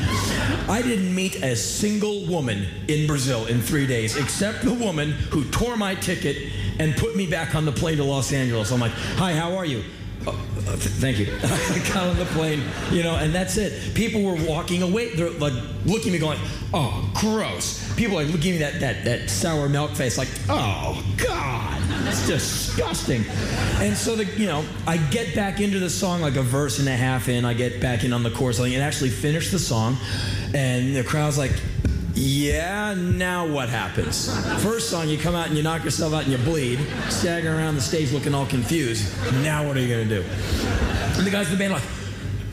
I 0.69 0.83
didn't 0.83 1.15
meet 1.15 1.43
a 1.43 1.57
single 1.57 2.27
woman 2.27 2.67
in 2.89 3.07
Brazil 3.07 3.47
in 3.47 3.61
three 3.61 3.87
days 3.87 4.17
except 4.17 4.63
the 4.63 4.75
woman 4.75 5.13
who 5.13 5.45
tore 5.51 5.77
my 5.77 5.95
ticket 5.95 6.53
and 6.79 6.97
put 6.97 7.17
me 7.17 7.27
back 7.27 7.55
on 7.55 7.65
the 7.65 7.73
plane 7.73 7.99
to 7.99 8.05
Los 8.05 8.33
Angeles. 8.33 8.73
I'm 8.73 8.81
like, 8.81 8.93
hi, 8.93 9.33
how 9.35 9.57
are 9.57 9.65
you? 9.65 9.85
Uh, 10.27 10.33
th- 10.65 10.79
thank 10.79 11.19
you. 11.19 11.27
Got 11.93 12.09
on 12.09 12.17
the 12.17 12.25
plane, 12.27 12.63
you 12.91 13.03
know, 13.03 13.17
and 13.17 13.35
that's 13.35 13.57
it. 13.57 13.95
People 13.95 14.23
were 14.23 14.37
walking 14.47 14.83
away. 14.83 15.15
They're 15.15 15.31
like 15.31 15.53
looking 15.85 16.09
at 16.09 16.13
me, 16.13 16.19
going, 16.19 16.39
"Oh, 16.73 17.11
gross." 17.15 17.93
People 17.95 18.19
are 18.19 18.23
at 18.23 18.29
me 18.29 18.59
that 18.59 18.81
that 18.81 19.05
that 19.05 19.31
sour 19.31 19.69
milk 19.69 19.93
face, 19.93 20.17
like, 20.17 20.29
"Oh 20.49 21.05
God, 21.17 21.83
it's 22.09 22.27
disgusting." 22.27 23.25
And 23.81 23.97
so 23.97 24.17
the 24.17 24.25
you 24.39 24.47
know, 24.47 24.65
I 24.87 24.97
get 24.97 25.35
back 25.35 25.61
into 25.61 25.79
the 25.79 25.91
song 25.91 26.21
like 26.21 26.37
a 26.37 26.43
verse 26.43 26.79
and 26.79 26.89
a 26.89 26.97
half 26.97 27.29
in. 27.29 27.45
I 27.45 27.55
get 27.55 27.81
back 27.81 28.05
in 28.05 28.13
on 28.13 28.23
the 28.23 28.31
chorus, 28.31 28.59
and 28.59 28.75
actually 28.77 29.11
finish 29.11 29.51
the 29.51 29.59
song, 29.59 29.97
and 30.55 30.97
the 30.97 31.05
crowd's 31.05 31.39
like. 31.39 31.53
Yeah, 32.17 32.95
now 32.95 33.45
what 33.45 33.69
happens? 33.69 34.29
First 34.63 34.89
song, 34.89 35.09
you 35.09 35.19
come 35.19 35.35
out 35.35 35.49
and 35.49 35.57
you 35.57 35.65
knock 35.65 35.83
yourself 35.83 36.15
out 36.15 36.23
and 36.23 36.31
you 36.31 36.39
bleed, 36.39 36.79
staggering 37.09 37.57
around 37.57 37.75
the 37.75 37.81
stage 37.81 38.13
looking 38.13 38.35
all 38.35 38.47
confused. 38.47 39.13
Now 39.43 39.67
what 39.67 39.77
are 39.77 39.81
you 39.81 39.89
gonna 39.89 40.05
do? 40.05 40.23
And 41.17 41.27
the 41.27 41.31
guys 41.31 41.47
in 41.47 41.55
the 41.55 41.59
band 41.59 41.73
are 41.73 41.81
like, 41.81 41.89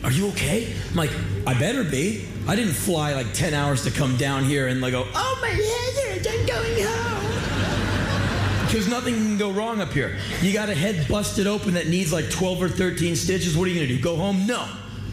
Are 0.02 0.10
you 0.10 0.28
okay? 0.30 0.74
I'm 0.90 0.96
like, 0.96 1.12
I 1.46 1.54
better 1.54 1.84
be. 1.84 2.26
I 2.48 2.56
didn't 2.56 2.74
fly 2.74 3.12
like 3.12 3.32
10 3.34 3.54
hours 3.54 3.84
to 3.84 3.92
come 3.92 4.16
down 4.16 4.44
here 4.44 4.66
and 4.66 4.80
like 4.80 4.92
go, 4.92 5.06
Oh 5.14 5.38
my 5.40 5.48
head 5.48 6.26
I'm 6.26 6.46
going 6.46 6.84
home. 6.84 8.66
Because 8.66 8.88
nothing 8.88 9.14
can 9.14 9.38
go 9.38 9.52
wrong 9.52 9.80
up 9.80 9.92
here. 9.92 10.18
You 10.40 10.52
got 10.52 10.70
a 10.70 10.74
head 10.74 11.06
busted 11.06 11.46
open 11.46 11.74
that 11.74 11.86
needs 11.86 12.12
like 12.12 12.30
12 12.30 12.62
or 12.62 12.68
13 12.68 13.14
stitches. 13.14 13.56
What 13.56 13.68
are 13.68 13.70
you 13.70 13.76
gonna 13.76 13.86
do? 13.86 14.00
Go 14.00 14.16
home? 14.16 14.44
No. 14.44 14.66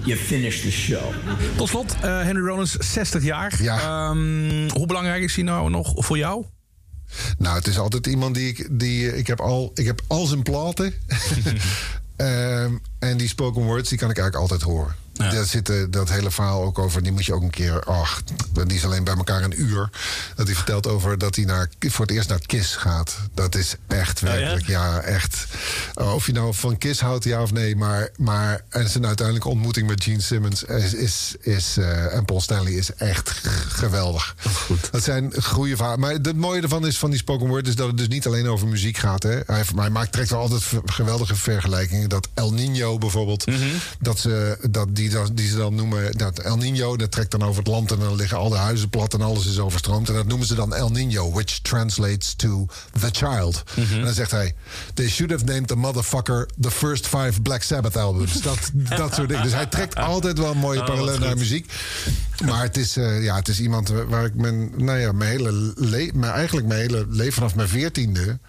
You 0.04 0.18
finish 0.18 0.62
the 0.62 0.72
show. 0.72 1.14
Tot 1.56 1.68
slot, 1.68 1.96
eh, 2.02 2.22
Henry 2.22 2.48
Rollins, 2.48 2.76
60 2.80 3.24
jaar. 3.24 3.62
Ja. 3.62 3.80
Ehm, 3.80 4.70
hoe 4.70 4.86
belangrijk 4.86 5.24
is 5.24 5.36
hij 5.36 5.44
nou 5.44 5.70
nog 5.70 5.94
voor 5.96 6.18
jou? 6.18 6.46
Nou, 7.38 7.58
het 7.58 7.68
is 7.68 7.80
altijd 7.80 8.08
iemand 8.08 8.36
die 8.36 8.48
ik. 8.48 8.68
Die, 8.72 9.18
ik, 9.18 9.28
heb 9.28 9.40
al, 9.40 9.72
ik 9.74 9.86
heb 9.86 10.02
al 10.08 10.26
zijn 10.26 10.44
platen. 10.44 10.94
Ehm, 12.16 12.74
en 13.00 13.18
die 13.18 13.28
spoken 13.28 13.62
words, 13.62 13.90
die 13.90 13.98
kan 13.98 14.10
ik 14.10 14.18
eigenlijk 14.18 14.52
altijd 14.52 14.72
horen. 14.72 14.96
Ja. 15.20 15.30
Daar 15.30 15.46
zit 15.46 15.70
eh, 15.70 15.76
dat 15.90 16.10
hele 16.10 16.32
verhaal 16.32 16.64
ook 16.64 16.80
over. 16.80 17.04
Die 17.04 17.12
moet 17.12 17.26
je 17.26 17.34
ook 17.34 17.42
een 17.42 17.50
keer. 17.50 17.84
Ach, 17.84 18.22
die 18.54 18.78
is 18.78 18.86
alleen 18.86 19.04
bij 19.04 19.16
elkaar 19.16 19.44
een 19.44 19.62
uur. 19.62 19.90
Dat 20.36 20.46
hij 20.46 20.56
vertelt 20.56 20.88
over 20.88 21.18
dat 21.18 21.36
hij 21.36 21.46
naar, 21.46 21.70
voor 21.80 22.06
het 22.06 22.16
eerst 22.16 22.30
naar 22.30 22.46
Kiss 22.46 22.76
gaat. 22.76 23.18
Dat 23.34 23.56
is 23.56 23.76
echt 23.88 24.20
werkelijk. 24.20 24.68
ja? 24.68 25.02
echt. 25.02 25.46
Oh, 25.94 26.14
Of 26.14 26.26
je 26.26 26.32
nou 26.32 26.54
van 26.54 26.78
Kiss 26.78 27.02
houdt, 27.02 27.24
ja 27.24 27.42
of 27.42 27.52
nee. 27.52 27.76
Maar, 27.76 28.10
maar 28.18 28.62
en 28.70 28.90
zijn 28.90 29.06
uiteindelijke 29.06 29.50
ontmoeting 29.50 29.88
met 29.88 30.04
Gene 30.04 30.22
Simmons 30.22 30.64
is, 30.64 30.94
is, 30.94 31.36
is, 31.40 31.78
eh, 31.78 32.16
en 32.16 32.26
Paul 32.26 32.42
Stanley 32.42 32.72
is 32.72 32.94
echt 32.94 33.30
geweldig. 33.68 34.36
Dat 34.92 35.04
zijn 35.04 35.34
goede 35.44 35.76
verhalen. 35.76 36.00
Maar 36.00 36.12
het 36.12 36.36
mooie 36.36 36.62
ervan 36.62 36.88
is 36.88 36.98
van 36.98 37.10
die 37.10 37.20
spoken 37.20 37.48
word 37.48 37.68
is 37.68 37.76
dat 37.76 37.88
het 37.88 37.98
dus 37.98 38.08
niet 38.08 38.28
alleen 38.28 38.48
over 38.48 38.68
muziek 38.68 38.98
gaat. 38.98 39.24
Hè. 39.24 39.40
Hij, 39.46 39.90
maakt, 39.90 40.12
trekt 40.12 40.30
wel 40.30 40.40
altijd 40.40 40.64
geweldige 40.86 41.36
vergelijkingen. 41.36 42.10
Dat 42.10 42.28
El 42.34 42.54
Nino 42.54 42.98
bijvoorbeeld, 42.98 43.46
dat 44.00 44.20
ze, 44.20 44.58
dat 44.70 44.96
die, 44.96 45.09
dat, 45.10 45.38
die 45.38 45.48
ze 45.50 45.56
dan 45.58 45.76
noemen. 45.76 46.18
Dat 46.18 46.40
El 46.40 46.58
Nino, 46.58 46.98
dat 46.98 47.12
trekt 47.12 47.32
dan 47.32 47.44
over 47.44 47.58
het 47.58 47.68
land 47.68 47.92
en 47.92 48.00
dan 48.00 48.16
liggen 48.16 48.38
al 48.38 48.50
de 48.50 48.56
huizen 48.56 48.90
plat 48.90 49.14
en 49.14 49.22
alles 49.22 49.46
is 49.46 49.60
overstroomd. 49.60 50.08
En 50.10 50.14
dat 50.16 50.28
noemen 50.28 50.48
ze 50.48 50.56
dan 50.56 50.74
El 50.76 50.90
Nino, 50.90 51.32
which 51.32 51.60
translates 51.62 52.34
to 52.36 52.66
the 53.00 53.10
child. 53.12 53.64
En 53.76 54.04
dan 54.04 54.14
zegt 54.14 54.32
hij: 54.32 54.56
They 54.94 55.10
should 55.10 55.32
have 55.32 55.44
named 55.46 55.68
the 55.68 55.76
motherfucker 55.76 56.48
the 56.62 56.72
first 56.72 57.08
five 57.08 57.42
Black 57.42 57.62
Sabbath 57.64 57.98
albums. 57.98 58.42
Dat, 58.50 58.72
dat 58.74 59.14
soort 59.16 59.28
dingen. 59.28 59.44
Dus 59.44 59.54
hij 59.54 59.66
trekt 59.66 59.96
altijd 59.96 60.38
wel 60.38 60.52
een 60.52 60.58
mooie 60.58 60.80
Oh, 60.80 60.86
parallel 60.86 61.20
naar 61.20 61.38
muziek. 61.38 61.72
Maar 62.46 62.62
het 62.64 62.78
is, 62.78 62.98
eh, 62.98 63.24
ja, 63.24 63.36
het 63.36 63.48
is 63.48 63.60
iemand 63.60 63.90
waar 64.08 64.26
ik 64.26 64.36
mijn, 64.36 64.72
nou 64.78 65.00
ja, 65.00 65.12
mijn 65.12 65.30
hele 65.30 65.74
le- 65.76 66.10
mijn, 66.14 66.32
eigenlijk 66.32 66.68
mijn 66.68 66.80
hele 66.80 67.06
leven 67.10 67.34
vanaf 67.34 67.56
mijn 67.56 67.68
veertiende 67.68 68.40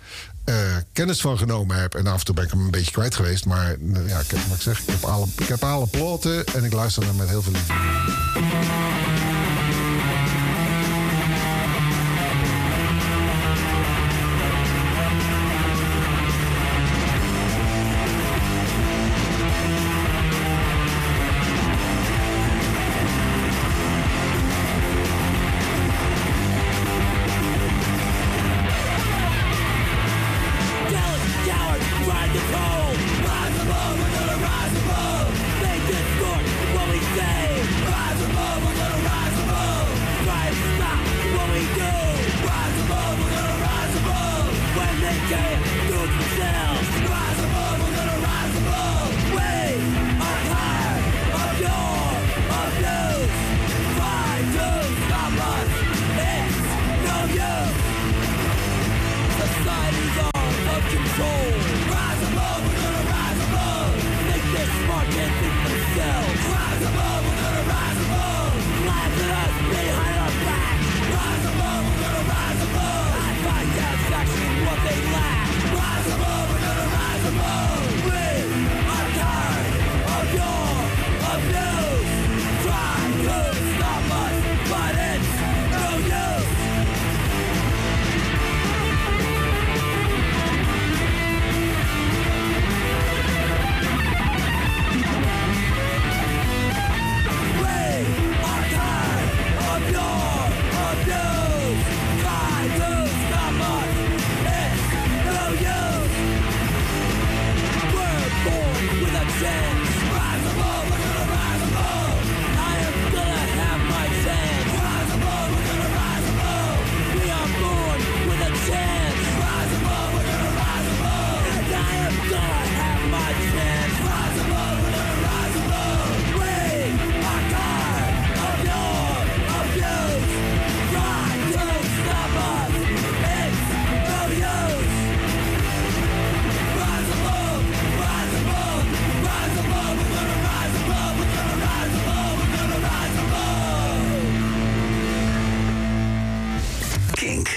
eh, 0.44 0.54
kennis 0.92 1.20
van 1.20 1.38
genomen 1.38 1.76
heb. 1.80 1.94
En 1.94 2.06
af 2.06 2.18
en 2.18 2.24
toe 2.24 2.34
ben 2.34 2.44
ik 2.44 2.50
hem 2.50 2.60
een 2.60 2.70
beetje 2.70 2.90
kwijt 2.92 3.14
geweest. 3.14 3.44
Maar 3.46 3.66
eh, 3.70 4.08
ja, 4.08 4.18
ik, 4.18 4.30
heb- 4.30 4.46
wat 4.48 4.56
ik 4.56 4.62
zeg, 4.62 4.80
ik 4.80 4.86
heb 4.90 5.04
alle, 5.04 5.26
ik 5.38 5.46
heb 5.48 5.64
alle 5.64 5.86
platen 5.86 6.44
en 6.46 6.64
ik 6.64 6.72
luister 6.72 7.04
naar 7.04 7.14
met 7.14 7.28
heel 7.28 7.42
veel 7.42 7.52
liefde. 7.52 7.74